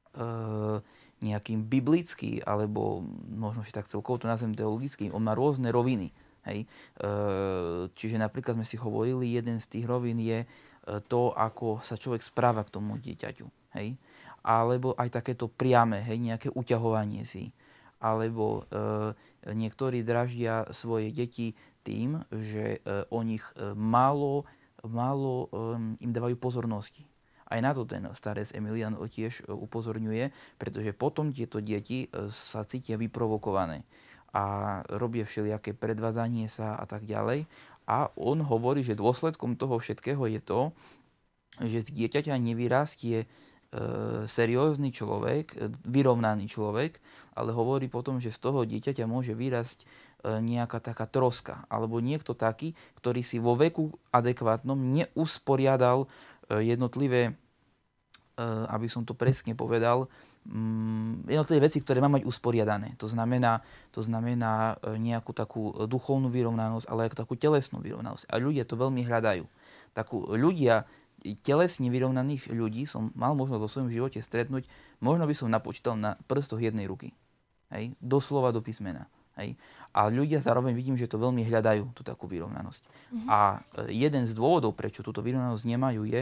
[0.09, 0.77] Eh,
[1.19, 6.15] nejakým biblický, alebo možno si tak celkovo to nazvem teologický, on má rôzne roviny.
[6.47, 6.63] Hej?
[6.65, 11.99] Eh, čiže napríklad sme si hovorili, jeden z tých rovín je eh, to, ako sa
[11.99, 13.45] človek správa k tomu dieťaťu.
[13.75, 13.99] Hej?
[14.41, 17.51] Alebo aj takéto priame, hej, nejaké uťahovanie si.
[17.99, 18.63] Alebo
[19.47, 24.43] niektorí draždia svoje deti tým, že e, o nich e, málo,
[24.83, 27.07] málo e, im dávajú pozornosti
[27.47, 30.29] Aj na to ten starec Emilian tiež upozorňuje,
[30.59, 33.87] pretože potom tieto deti sa cítia vyprovokované
[34.29, 37.49] a robia všelijaké predvázanie sa a tak ďalej.
[37.89, 40.69] A on hovorí, že dôsledkom toho všetkého je to,
[41.65, 43.27] že z dieťaťa nevyrastie e,
[44.25, 46.97] seriózny človek, e, vyrovnaný človek,
[47.37, 52.33] ale hovorí potom, že z toho dieťaťa môže vyrásť e, nejaká taká troska, alebo niekto
[52.33, 56.09] taký, ktorý si vo veku adekvátnom neusporiadal
[56.49, 57.33] e, jednotlivé, e,
[58.73, 60.09] aby som to presne povedal,
[60.49, 62.97] mm, jednotlivé veci, ktoré má mať usporiadané.
[62.97, 63.61] To znamená,
[63.93, 68.33] to znamená e, nejakú takú duchovnú vyrovnanosť, ale aj takú telesnú vyrovnanosť.
[68.33, 69.45] A ľudia to veľmi hľadajú.
[69.93, 70.89] Takú ľudia,
[71.43, 74.67] telesne vyrovnaných ľudí som mal možnosť vo svojom živote stretnúť,
[75.03, 77.11] možno by som napočítal na prstoch jednej ruky.
[77.71, 77.93] Hej?
[78.01, 79.05] Doslova do písmena.
[79.39, 79.55] Hej?
[79.95, 82.83] A ľudia zároveň vidím, že to veľmi hľadajú, tú takú vyrovnanosť.
[82.85, 83.27] Mm-hmm.
[83.29, 83.39] A
[83.87, 86.21] e, jeden z dôvodov, prečo túto vyrovnanosť nemajú, je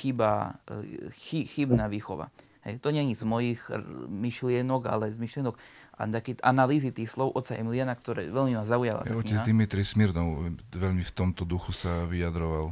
[0.00, 2.30] chyba, e, chy, chybná výchova.
[2.62, 3.58] Hej, to nie je z mojich
[4.06, 5.58] myšlienok, ale z myšlienok
[5.98, 9.02] a také analýzy tých slov oca Emiliana, ktoré veľmi ma zaujala.
[9.02, 12.70] Ja, otec Dimitri Smirnov veľmi v tomto duchu sa vyjadroval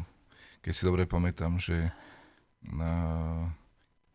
[0.61, 1.92] keď si dobre pamätám, že
[2.61, 2.92] na,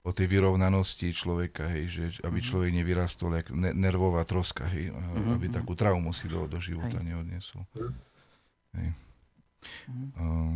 [0.06, 2.46] o tej vyrovnanosti človeka, hej, že aby mhm.
[2.46, 5.34] človek nevyrastol jak ne, nervová troska, hej, uh-huh.
[5.34, 7.06] aby takú traumu si do, do života hej.
[7.10, 7.66] neodniesol.
[8.78, 8.90] Hej.
[9.90, 10.22] Uh-huh.
[10.22, 10.56] Uh,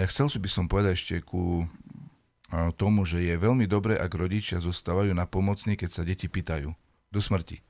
[0.00, 4.64] ja chcel by som povedať ešte ku uh, tomu, že je veľmi dobré, ak rodičia
[4.64, 6.72] zostávajú na pomocní, keď sa deti pýtajú
[7.12, 7.60] do smrti.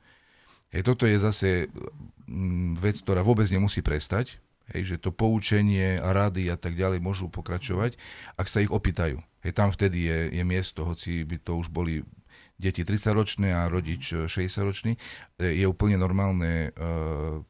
[0.71, 1.49] Hej, toto je zase
[2.31, 4.39] mm, vec, ktorá vôbec nemusí prestať,
[4.73, 8.01] Hej, že to poučenie a rady a tak ďalej môžu pokračovať,
[8.41, 9.21] ak sa ich opýtajú.
[9.45, 12.01] Hej, tam vtedy je, je miesto, hoci by to už boli
[12.57, 14.97] deti 30-ročné a rodič 60-ročný,
[15.37, 17.43] e, je úplne normálne uh,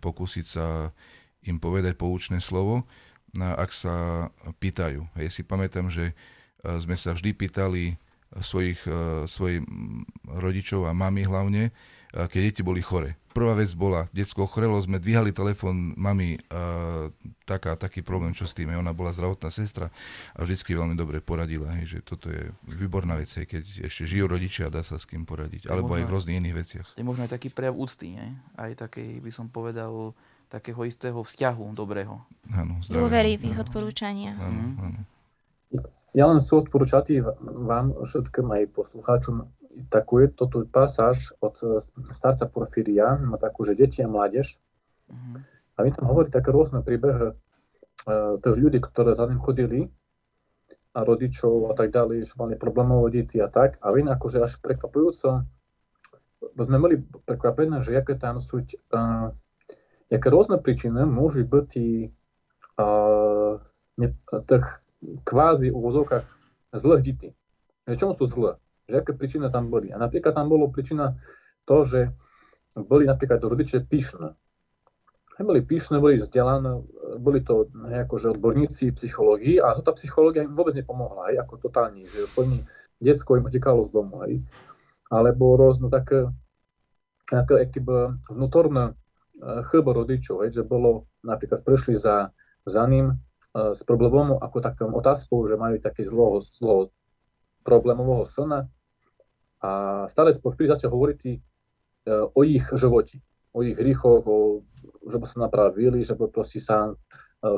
[0.00, 0.90] pokúsiť sa
[1.44, 2.88] im povedať poučné slovo,
[3.38, 3.94] ak sa
[4.58, 5.06] pýtajú.
[5.16, 6.18] Hej, si pamätám, že
[6.60, 7.94] sme sa vždy pýtali
[8.42, 8.84] svojich,
[9.30, 9.62] svojich
[10.26, 11.70] rodičov a mami hlavne,
[12.12, 13.19] keď deti boli chore.
[13.30, 17.08] Prvá vec bola, detsko ochorelo, sme dvíhali telefón mami, a
[17.46, 18.76] taká, taký problém, čo s tým je.
[18.82, 19.94] Ona bola zdravotná sestra
[20.34, 24.26] a vždycky veľmi dobre poradila, hej, že toto je výborná vec, hej, keď ešte žijú
[24.26, 25.70] rodičia, dá sa s kým poradiť.
[25.70, 26.86] Alebo aj v rôznych iných veciach.
[26.94, 28.26] To je možno aj taký prejav úcty, nie?
[28.58, 30.10] aj taký, by som povedal,
[30.50, 32.18] takého istého vzťahu dobrého.
[32.50, 34.34] Áno, Dôvery v ich odporúčania.
[34.34, 34.74] Áno, mhm.
[34.82, 35.00] áno.
[36.10, 39.46] Ja len chcem odporúčať vám všetkým aj poslucháčom
[39.90, 41.78] takú je to tu pasáž od e,
[42.14, 44.58] starca Porfíria, má takú, že deti a mládež.
[45.10, 45.36] Mm-hmm.
[45.76, 49.88] A my tam hovorí také rôzne príbehy uh, tých ľudí, ktoré za ním chodili
[50.92, 53.80] a rodičov a tak ďalej, že mali problémové deti a tak.
[53.80, 55.48] A vy akože až prekvapujúco,
[56.52, 59.32] sme mali prekvapené, že jaké tam sú, uh,
[60.12, 61.70] jaké rôzne príčiny môžu byť
[62.76, 63.56] uh,
[63.96, 64.08] ne,
[64.44, 64.66] tých
[65.24, 66.28] kvázi v úvozovkách
[66.76, 67.28] zlých detí.
[67.88, 68.60] Čomu sú zlé?
[68.90, 69.94] Že aké príčiny tam boli.
[69.94, 71.14] A napríklad tam bolo príčina
[71.62, 72.10] to, že
[72.74, 74.34] boli napríklad rodiče pyšné.
[75.40, 76.84] Boli pyšné, boli vzdelané,
[77.16, 81.56] boli to hej, akože odborníci psychológii a to tá psychológia im vôbec nepomohla, hej, ako
[81.56, 82.68] totálne, že plný
[83.00, 84.20] detsko im utekalo z domu.
[84.28, 84.44] Hej.
[85.08, 86.28] Alebo rôzne také,
[87.24, 92.36] také keby vnútorné eh, chyby rodičov, hej, že bolo napríklad prešli za,
[92.68, 93.16] za ním
[93.52, 96.92] uh, s problémom ako takou otázkou, že majú také zlo, zlo
[97.60, 98.72] problémového syna
[99.60, 99.70] a
[100.08, 101.36] stále Porfíry začal hovoriť e,
[102.32, 103.20] o ich živote,
[103.52, 104.64] o ich hriechoch, o,
[105.04, 106.92] že by sa napravili, že by proste sa e,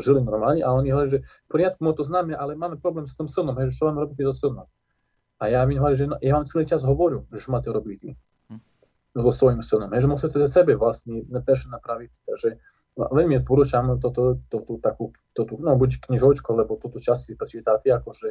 [0.02, 0.66] žili normálne.
[0.66, 3.54] A oni hovorili, že v poriadku, my to známe, ale máme problém s tým synom,
[3.54, 4.66] že čo máme robiť so synom.
[5.38, 8.18] A ja im hovorím, že no, ja vám celý čas hovorím, že máte robiť
[9.14, 12.12] so svojím synom, že musíte sebe vlastne najprv napraviť.
[12.26, 12.48] Takže
[12.96, 18.28] veľmi odporúčam toto, toto, takú, toto, no buď knižočku, alebo toto časť si prečítať, akože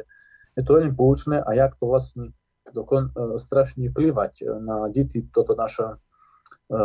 [0.58, 2.36] je to veľmi poučné a jak to vlastne
[2.70, 5.98] dokon, e, strašne vplyvať na deti toto naše,
[6.70, 6.76] e,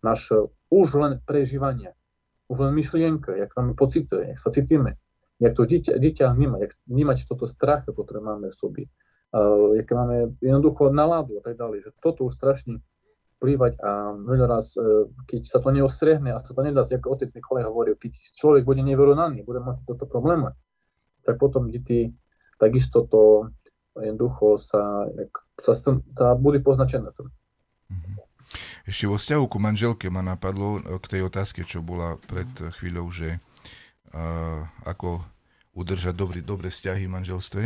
[0.00, 0.36] naše
[0.72, 1.92] už len prežívanie,
[2.48, 4.96] už len myšlienka, jak máme pocity, jak sa cítime,
[5.38, 8.84] jak to dieťa, dieťa vníma, jak vnímať toto strach, ktoré máme v sobie,
[9.32, 12.82] uh, jak máme jednoducho náladu a tak ďalej, že toto už strašne
[13.38, 14.72] vplyvať a veľa raz,
[15.28, 18.80] keď sa to neostriehne a sa to nedá, ako otec Nikolaj hovoril, keď človek bude
[18.80, 20.56] nevyrovnaný, bude mať toto problémy,
[21.28, 22.16] tak potom deti
[22.56, 23.52] takisto to
[23.98, 25.06] jednoducho sa,
[25.62, 25.72] sa,
[26.14, 27.30] sa bude poznačené to.
[27.90, 28.12] Mhm.
[28.84, 33.08] Ešte vo vzťahu ku manželke ma napadlo e, k tej otázke, čo bola pred chvíľou,
[33.08, 33.40] že
[34.12, 35.24] uh, ako
[35.74, 37.62] udržať dobrý, dobré vzťahy v manželstve,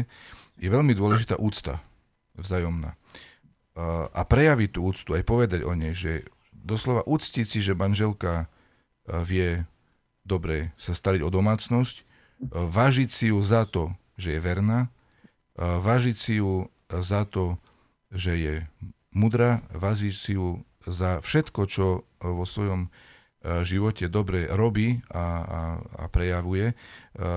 [0.58, 1.82] je veľmi dôležitá úcta
[2.38, 2.96] vzájomná.
[3.74, 6.24] Uh, a prejaviť tú úctu, aj povedať o nej, že
[6.54, 8.48] doslova úctiť si, že manželka
[9.08, 9.64] vie
[10.28, 12.04] dobre sa stariť o domácnosť,
[12.52, 14.92] vážiť si ju za to, že je verná,
[15.58, 17.58] vážiť si ju za to,
[18.14, 18.54] že je
[19.12, 21.86] mudrá, vážiť si ju za všetko, čo
[22.22, 22.88] vo svojom
[23.62, 26.74] živote dobre robí a, a, a prejavuje,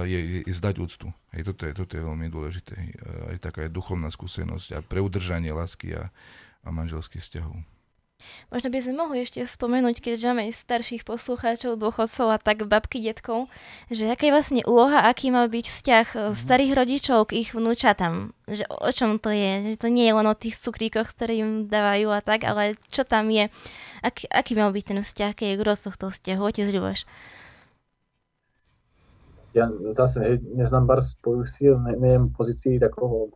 [0.06, 1.08] je, je zdať úctu.
[1.36, 2.74] Hej, toto, je, toto je veľmi dôležité.
[3.30, 6.10] Aj taká je duchovná skúsenosť a pre udržanie lásky a,
[6.66, 7.54] a manželských vzťahov.
[8.50, 13.48] Možno by sme mohli ešte spomenúť, keďže máme starších poslucháčov, dôchodcov a tak babky, detkov,
[13.88, 16.36] že aká je vlastne úloha, aký má byť vzťah mm-hmm.
[16.36, 18.36] starých rodičov k ich vnúčatám.
[18.52, 19.74] Že o čom to je?
[19.74, 23.08] Že to nie je len o tých cukríkoch, ktoré im dávajú a tak, ale čo
[23.08, 23.48] tam je?
[24.04, 26.42] Aký, aký mal byť ten vzťah, keď je gro tohto vzťahu?
[26.42, 27.08] Otec Ľuboš.
[29.52, 33.36] Ja zase hej, neznám bar svojich síl, ne, neviem pozícii takého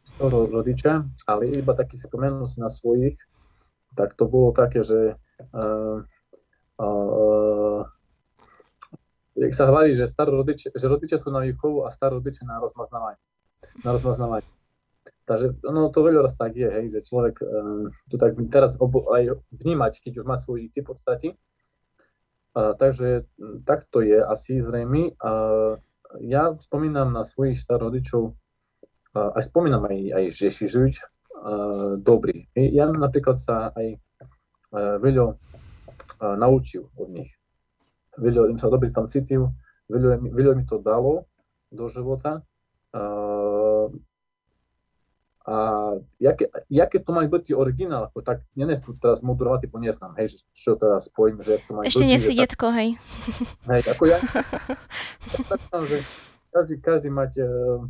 [0.00, 3.20] starého rodiča, ale iba taký spomenul si na svojich,
[3.96, 5.16] tak to bolo také, že
[5.52, 6.00] uh,
[6.80, 7.80] uh,
[9.36, 13.20] jak sa hovorí, že, rodiče, že rodiče sú na výchovu a rodiče na rozmaznávanie.
[13.84, 14.48] Na rozmaznávanie.
[15.22, 19.06] Takže no, to veľa raz tak je, hej, že človek uh, to tak teraz obo,
[19.14, 21.38] aj vnímať, keď už má svoj typ podstaty.
[22.52, 23.24] Uh, takže
[23.64, 25.16] tak to je asi zrejme.
[25.16, 25.80] Uh,
[26.20, 28.34] ja spomínam na svojich starorodičov,
[29.16, 30.66] uh, aj spomínam aj, aj Žeši
[31.42, 32.46] žiť, uh, dobrý.
[32.54, 37.34] Ja napríklad sa aj uh, veľa uh, naučil od nich.
[38.14, 39.50] Veľa im sa dobrý tam cítil,
[39.90, 41.26] veľa, veľa mi to dalo
[41.72, 42.44] do života.
[45.42, 45.54] A
[46.22, 50.46] jaké, jaké to majú byť originál, ako tak nenesú teraz modurovať, typu neznám, hej, že
[50.54, 52.88] čo teraz pojím, že to majú Ešte nie si detko, tak, hej.
[53.66, 54.22] Hej, ako ja,
[55.50, 55.98] tak, tak, že
[56.54, 57.82] každý, každý mať, uh,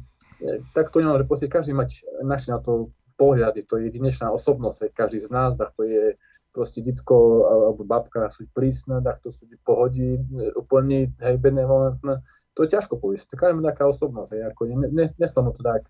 [0.72, 1.90] tak to nemám, že proste každý mať
[2.24, 2.88] naši na to
[3.22, 6.18] pohľad, je to jedinečná osobnosť, každý z nás, tak to je
[6.50, 10.18] proste ditko alebo babka sú prísne, tak to sú pohodí,
[10.58, 12.18] úplne hej, benevolentné.
[12.58, 15.86] To je ťažko povedať, to je taká osobnosť, hej, ako ne, ne, to tak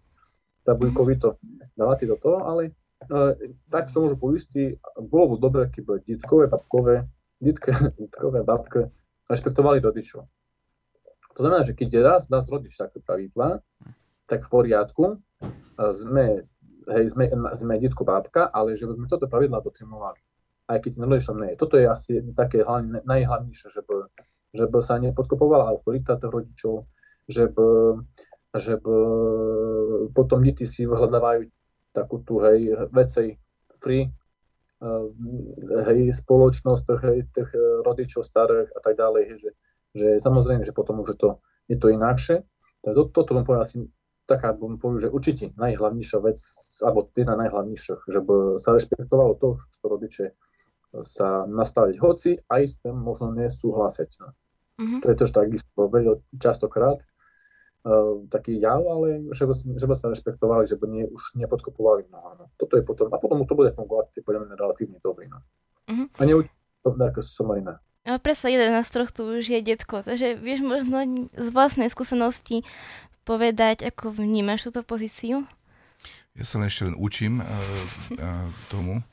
[0.63, 1.41] tabulkovito
[1.75, 2.77] dávať do toho, ale
[3.11, 3.35] uh,
[3.67, 7.11] tak čo môžu povedať, bolo by dobre, keby ditkové, babkové,
[7.43, 8.95] ditke, ditkové, babke
[9.27, 10.29] rešpektovali rodičov.
[11.33, 13.65] To znamená, že keď raz nás rodič také pravidla,
[14.31, 15.05] tak v poriadku,
[15.97, 16.47] sme
[16.89, 20.21] hej, sme, sme detko bábka, ale že sme toto pravidla dotrimovali.
[20.71, 21.59] Aj keď nerodičom nie.
[21.59, 23.95] Toto je asi také hlavne, najhlavnejšie, že by,
[24.55, 26.87] že by sa nepodkopovala autorita rodičov,
[27.27, 27.99] že by,
[28.57, 28.97] že by
[30.15, 31.51] potom deti si vyhľadávajú
[31.93, 33.37] takú tú, hej, vecej
[33.77, 34.09] free,
[34.81, 35.07] uh,
[35.93, 37.51] hej, spoločnosť hej, tých
[37.85, 39.51] rodičov starých a tak ďalej, hej, že,
[39.93, 41.31] že samozrejme, že potom už je to,
[41.69, 42.41] je to inakšie.
[42.83, 43.79] Toto, toto bym povedal asi
[44.33, 46.41] taká, bym povedal, že určite najhlavnejšia vec,
[46.81, 50.27] alebo jedna najhlavnejších, že by sa rešpektovalo to, čo rodiče
[51.01, 54.11] sa nastaviť, hoci aj s tým možno nesúhlasiť.
[54.81, 55.01] Mm-hmm.
[55.05, 60.77] Pretože takisto veľa častokrát uh, taký jav, ale že by, že by sa rešpektovali, že
[60.77, 62.29] by nie, už nepodkopovali mnoho.
[62.41, 62.45] No.
[62.57, 65.29] Toto je potom, a potom to bude fungovať, je podľa mňa relatívne dobrý.
[65.33, 65.41] No.
[65.89, 66.07] Mm-hmm.
[66.17, 67.81] A neučiť to ako somarina.
[68.03, 72.67] No presne jeden z troch tu už je detko, takže vieš možno z vlastnej skúsenosti
[73.23, 75.47] povedať, ako vnímaš túto pozíciu?
[76.33, 77.47] Ja sa len ešte len učím uh,
[78.73, 79.05] tomu.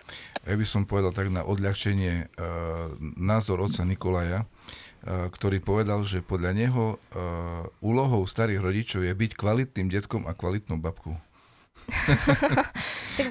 [0.48, 6.24] Ja by som povedal tak na odľahčenie uh, názor otca Nikolaja, uh, ktorý povedal, že
[6.24, 11.20] podľa neho uh, úlohou starých rodičov je byť kvalitným detkom a kvalitnou babkou.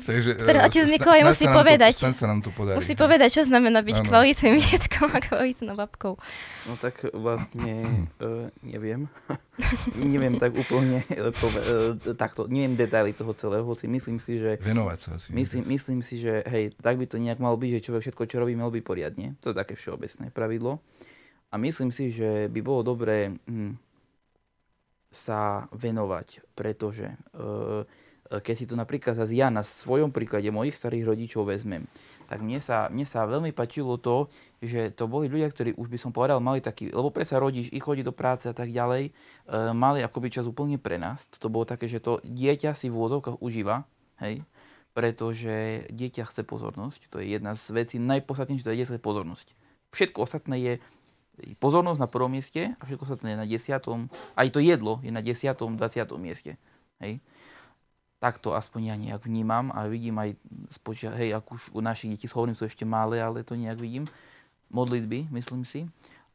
[0.08, 2.76] Takže, teda otec Nikolaj musí povedať, to, sa nám to podarí.
[2.76, 4.06] musí povedať, čo znamená byť ano.
[4.06, 6.14] kvalitným detkom a kvalitnou babkou.
[6.68, 9.08] No tak vlastne, uh, neviem.
[9.96, 14.60] neviem tak úplne, uh, takto, neviem detaily toho celého, hoci myslím si, že...
[14.60, 15.32] Venovať sa asi.
[15.32, 18.36] Myslím, myslím si, že hej, tak by to nejak malo byť, že človek všetko, čo
[18.42, 19.38] robí, mal by poriadne.
[19.40, 20.82] To je také všeobecné pravidlo.
[21.48, 23.80] A myslím si, že by bolo dobré hm,
[25.08, 27.88] sa venovať, pretože uh,
[28.28, 31.88] keď si to napríklad zase ja na svojom príklade mojich starých rodičov vezmem,
[32.28, 34.28] tak mne sa, mne sa veľmi páčilo to,
[34.60, 37.80] že to boli ľudia, ktorí už by som povedal, mali taký, lebo predsa rodič, ich
[37.80, 39.12] chodí do práce a tak ďalej, e,
[39.72, 41.32] mali akoby čas úplne pre nás.
[41.32, 43.88] Toto bolo také, že to dieťa si v úvodzovkách užíva,
[44.20, 44.44] hej,
[44.92, 47.08] pretože dieťa chce pozornosť.
[47.08, 49.56] To je jedna z vecí najpodstatnejšie, to je dieťa pozornosť.
[49.96, 50.72] Všetko ostatné je
[51.64, 55.24] pozornosť na prvom mieste a všetko ostatné je na desiatom, aj to jedlo je na
[55.24, 56.12] desiatom, 20.
[56.20, 56.60] mieste.
[57.00, 57.24] Hej
[58.18, 60.34] takto aspoň ja nejak vnímam a vidím aj,
[60.70, 64.04] spočia, hej, ak už u našich detí, hovorím, sú ešte malé, ale to nejak vidím,
[64.74, 65.86] modlitby, myslím si.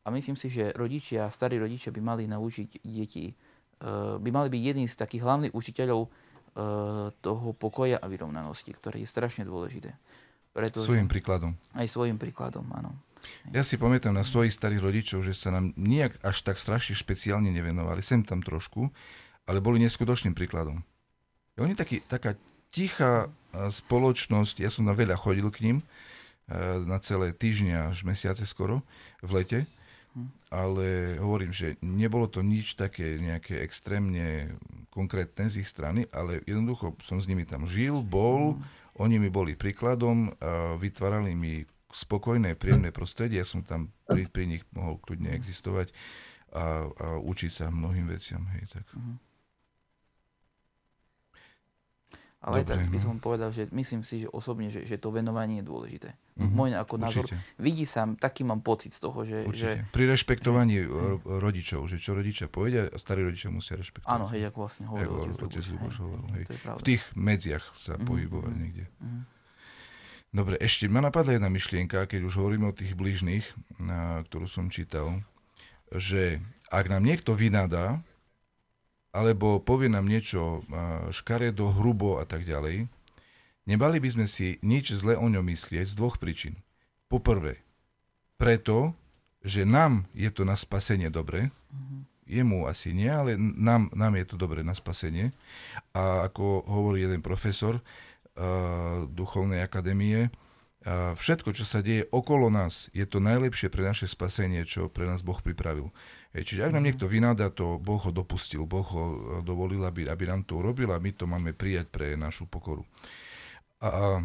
[0.03, 4.61] A myslím si, že rodičia, starí rodičia by mali naučiť deti, uh, by mali byť
[4.63, 6.11] jedným z takých hlavných učiteľov uh,
[7.23, 9.95] toho pokoja a vyrovnanosti, ktoré je strašne dôležité.
[10.51, 11.55] Pretože, svojim príkladom.
[11.71, 12.95] Aj svojim príkladom, áno.
[13.55, 17.47] Ja si pamätám na svojich starých rodičov, že sa nám nejak až tak strašne špeciálne
[17.55, 18.91] nevenovali, sem tam trošku,
[19.47, 20.83] ale boli neskutočným príkladom.
[21.61, 22.33] Oni taký, taká
[22.73, 25.77] tichá spoločnosť, ja som na veľa chodil k ním,
[26.83, 28.81] na celé týždňa až mesiace skoro
[29.21, 29.59] v lete,
[30.49, 34.57] ale hovorím, že nebolo to nič také nejaké extrémne
[34.89, 38.57] konkrétne z ich strany, ale jednoducho som s nimi tam žil, bol,
[38.97, 40.33] oni mi boli príkladom,
[40.77, 45.93] vytvárali mi spokojné, príjemné prostredie, ja som tam pri, pri nich mohol kľudne existovať
[46.53, 48.45] a, a učiť sa mnohým veciam.
[48.57, 48.85] Hej, tak.
[48.93, 49.17] Uh-huh.
[52.43, 53.03] Ale Dobre, tak by no.
[53.07, 56.11] som povedal, že myslím si, že osobne, že, že to venovanie je dôležité.
[56.11, 56.51] Uh-huh.
[56.51, 57.23] Môj ako názor,
[57.55, 59.47] vidí sa, taký mám pocit z toho, že...
[59.55, 60.91] že Pri rešpektovaní že,
[61.23, 64.11] rodičov, že čo rodičia povedia, starí rodičia musia rešpektovať.
[64.11, 65.95] Áno, hej, ako vlastne hovoril otec Luboš.
[66.35, 66.67] Hej, hej.
[66.67, 68.03] V tých medziach sa uh-huh.
[68.11, 68.59] pohybovať uh-huh.
[68.59, 68.85] niekde.
[68.99, 69.23] Uh-huh.
[70.35, 73.47] Dobre, ešte ma napadla jedna myšlienka, keď už hovoríme o tých blížnych,
[73.79, 75.23] na, ktorú som čítal,
[75.95, 78.03] že ak nám niekto vynadá,
[79.13, 80.65] alebo povie nám niečo
[81.13, 82.89] škaredo, hrubo a tak ďalej,
[83.69, 86.57] nemali by sme si nič zle o ňom myslieť z dvoch príčin.
[87.07, 87.61] Poprvé,
[88.41, 88.97] preto,
[89.45, 91.53] že nám je to na spasenie dobre,
[92.25, 95.35] jemu asi nie, ale nám, nám je to dobre na spasenie.
[95.93, 102.89] A ako hovorí jeden profesor uh, duchovnej akadémie, uh, všetko, čo sa deje okolo nás,
[102.95, 105.91] je to najlepšie pre naše spasenie, čo pre nás Boh pripravil.
[106.33, 110.23] Čiže ak nám niekto vynáda, to Boh ho dopustil, Boh ho eh, dovolil, aby, aby
[110.25, 112.81] nám to urobil a my to máme prijať pre našu pokoru.
[113.77, 114.17] A,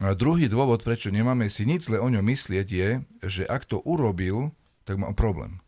[0.00, 2.88] a druhý dôvod, prečo nemáme si nič zle o ňom myslieť, je,
[3.20, 4.56] že ak to urobil,
[4.88, 5.60] tak má problém.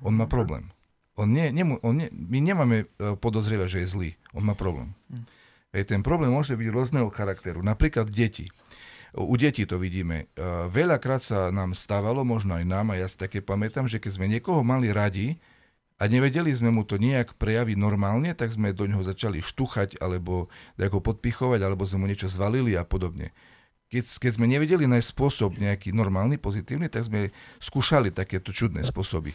[0.00, 0.72] On má problém.
[1.16, 4.10] On nie, nemu, on nie, my nemáme eh, podozrievať, že je zlý.
[4.32, 4.96] On má problém.
[5.76, 7.60] Hej, ten problém môže byť rôzneho charakteru.
[7.60, 8.48] Napríklad deti.
[9.16, 10.28] U detí to vidíme.
[10.68, 14.28] Veľakrát sa nám stávalo, možno aj nám, a ja si také pamätám, že keď sme
[14.28, 15.40] niekoho mali radi
[15.96, 20.52] a nevedeli sme mu to nejak prejaviť normálne, tak sme do neho začali štuchať alebo
[20.76, 23.32] ako podpichovať, alebo sme mu niečo zvalili a podobne.
[23.86, 27.30] Keď, keď sme nevedeli nájsť spôsob nejaký normálny, pozitívny, tak sme
[27.62, 29.30] skúšali takéto čudné spôsoby.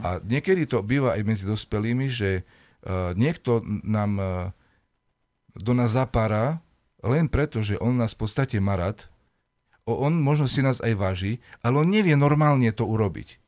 [0.00, 4.26] A niekedy to býva aj medzi dospelými, že uh, niekto nám uh,
[5.52, 6.64] do nás zapára
[7.04, 9.04] len preto, že on nás v podstate má rád
[9.98, 11.32] on možno si nás aj váži,
[11.64, 13.40] ale on nevie normálne to urobiť.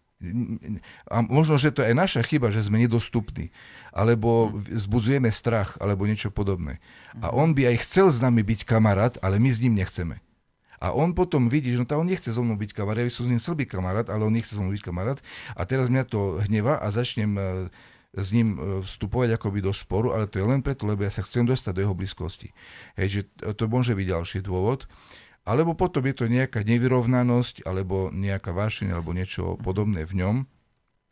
[1.11, 3.51] A možno, že to je aj naša chyba, že sme nedostupní,
[3.90, 6.78] alebo zbudzujeme strach, alebo niečo podobné.
[7.18, 10.22] A on by aj chcel s nami byť kamarát, ale my s ním nechceme.
[10.82, 13.26] A on potom vidí, že no, on nechce so mnou byť kamarát, ja by som
[13.26, 15.18] s ním chcel byť kamarát, ale on nechce so mnou byť kamarát.
[15.55, 17.43] A teraz mňa to hneva a začnem e,
[18.18, 21.22] s ním e, vstupovať akoby do sporu, ale to je len preto, lebo ja sa
[21.22, 22.51] chcem dostať do jeho blízkosti.
[22.99, 23.20] Hej, že
[23.55, 24.90] to môže byť ďalší dôvod.
[25.43, 30.36] Alebo potom je to nejaká nevyrovnanosť, alebo nejaká vášeň, alebo niečo podobné v ňom,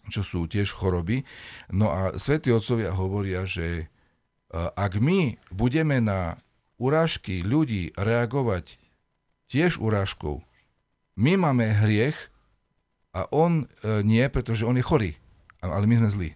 [0.06, 1.26] čo sú tiež choroby.
[1.74, 3.84] No a svätí otcovia hovoria, že e,
[4.54, 6.38] ak my budeme na
[6.78, 8.78] urážky ľudí reagovať
[9.50, 10.46] tiež urážkou,
[11.18, 12.16] my máme hriech
[13.10, 15.10] a on e, nie, pretože on je chorý,
[15.58, 16.30] ale my sme zlí.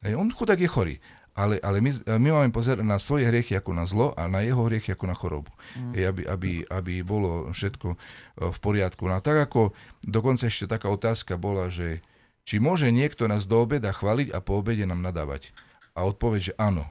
[0.00, 0.94] Hej, on chudák je chorý.
[1.36, 4.64] Ale, ale my, my máme pozerať na svoje hriechy ako na zlo a na jeho
[4.64, 5.52] hriechy ako na chorobu.
[5.76, 5.92] Mm.
[6.08, 7.96] Aby, aby, aby bolo všetko e,
[8.48, 9.04] v poriadku.
[9.04, 12.00] No a tak ako dokonca ešte taká otázka bola, že
[12.48, 15.52] či môže niekto nás do obeda chváliť a po obede nám nadávať?
[15.92, 16.88] A odpoveď, že áno.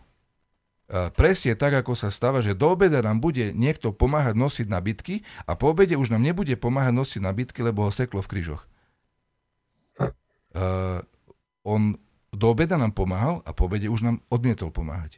[0.86, 5.26] A presne tak, ako sa stáva, že do obeda nám bude niekto pomáhať nosiť nabytky
[5.50, 8.62] a po obede už nám nebude pomáhať nosiť nabytky, lebo ho seklo v krížoch.
[10.56, 11.02] Uh,
[11.66, 11.98] on
[12.36, 15.18] do obeda nám pomáhal a po obede už nám odmietol pomáhať.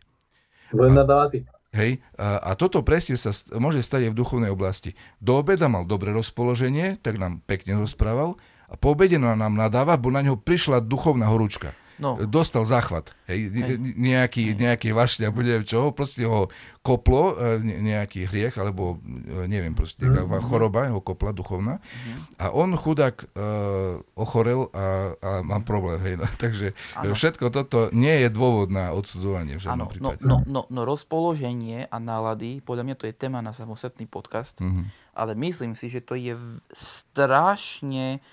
[0.72, 1.44] Len nadávaty.
[1.76, 4.96] Hej, a, a toto presne sa st- môže stať aj v duchovnej oblasti.
[5.20, 8.40] Do obeda mal dobré rozpoloženie, tak nám pekne rozprával
[8.72, 12.18] a po obede nám nadáva, bo na ňo prišla duchovná horúčka no.
[12.26, 13.14] dostal záchvat.
[13.28, 13.76] Hej, hej.
[13.98, 14.58] Nejaký, hej.
[14.58, 16.48] nejaký vašľa, bude čo, proste ho
[16.86, 20.40] koplo, e, nejaký hriech, alebo e, neviem, proste mm-hmm.
[20.48, 21.84] choroba ho kopla duchovná.
[21.84, 22.18] Mm-hmm.
[22.40, 26.00] A on chudák uh, ochorel a, a mám problém.
[26.00, 27.12] Hej, no, takže ano.
[27.12, 30.22] všetko toto nie je dôvod na odsudzovanie v žiadnom no, prípade.
[30.24, 34.64] No, no, no, no rozpoloženie a nálady, podľa mňa to je téma na samostatný podcast,
[34.64, 35.14] mm-hmm.
[35.18, 36.40] ale myslím si, že to je
[36.72, 38.24] strašne,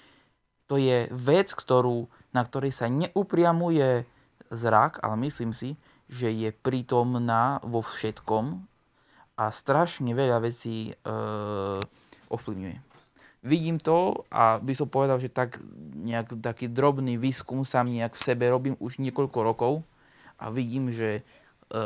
[0.71, 4.05] to je vec, ktorú na ktorej sa neupriamuje
[4.51, 5.79] zrak, ale myslím si,
[6.11, 8.61] že je prítomná vo všetkom
[9.35, 11.13] a strašne veľa vecí e,
[12.29, 12.79] ovplyvňuje.
[13.45, 15.61] Vidím to a by som povedal, že tak
[16.01, 19.73] nejak taký drobný výskum sám nejak v sebe robím už niekoľko rokov
[20.41, 21.23] a vidím, že e,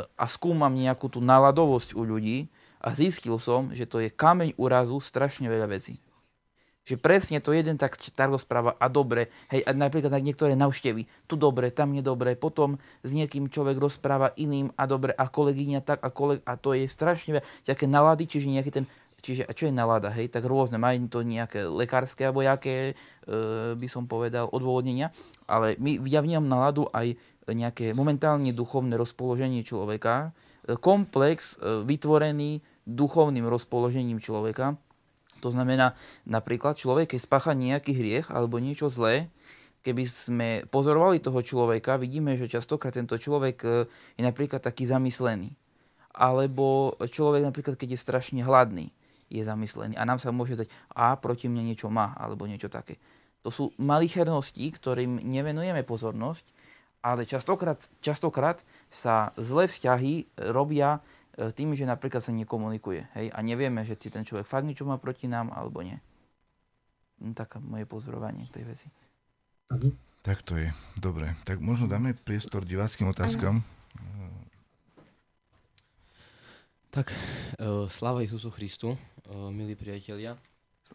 [0.03, 2.47] a skúmam nejakú tú naladovosť u ľudí
[2.79, 5.99] a zistil som, že to je kameň úrazu strašne veľa vecí.
[6.87, 11.05] Že presne to jeden tak, tak rozpráva a dobre, hej, a napríklad tak niektoré navštevy,
[11.29, 16.01] tu dobre, tam nedobre, potom s niekým človek rozpráva iným a dobre, a kolegyňa tak
[16.01, 18.85] a koleg, a to je strašne také nalady, čiže nejaký ten
[19.19, 22.95] Čiže a čo je nalada, hej, tak rôzne, majú to nejaké lekárske alebo nejaké,
[23.27, 23.35] e,
[23.75, 25.11] by som povedal, odôvodnenia,
[25.43, 27.19] ale my, ja vnímam naladu aj
[27.51, 30.31] nejaké momentálne duchovné rozpoloženie človeka,
[30.63, 34.79] e, komplex e, vytvorený duchovným rozpoložením človeka,
[35.39, 35.95] to znamená,
[36.27, 39.31] napríklad človek, keď spácha nejaký hriech alebo niečo zlé,
[39.81, 43.67] keby sme pozorovali toho človeka, vidíme, že častokrát tento človek e,
[44.19, 45.55] je napríklad taký zamyslený.
[46.11, 48.91] Alebo človek napríklad, keď je strašne hladný,
[49.31, 49.95] je zamyslený.
[49.95, 52.99] A nám sa môže dať, a proti mne niečo má, alebo niečo také.
[53.47, 56.51] To sú malichernosti, ktorým nevenujeme pozornosť,
[56.99, 60.99] ale častokrát, častokrát sa zlé vzťahy robia
[61.55, 63.07] tým, že napríklad sa nekomunikuje.
[63.15, 63.31] Hej?
[63.31, 65.95] A nevieme, že ten človek fakt niečo má proti nám, alebo nie.
[67.19, 68.87] No, taká moje pozorovanie tej veci.
[69.71, 70.09] Mhm.
[70.19, 70.75] Tak to je.
[70.99, 71.39] Dobre.
[71.47, 73.63] Tak možno dáme priestor diváckým otázkam.
[76.89, 77.13] Tak,
[77.61, 80.35] uh, sláva Isusu Christu, uh, milí priatelia.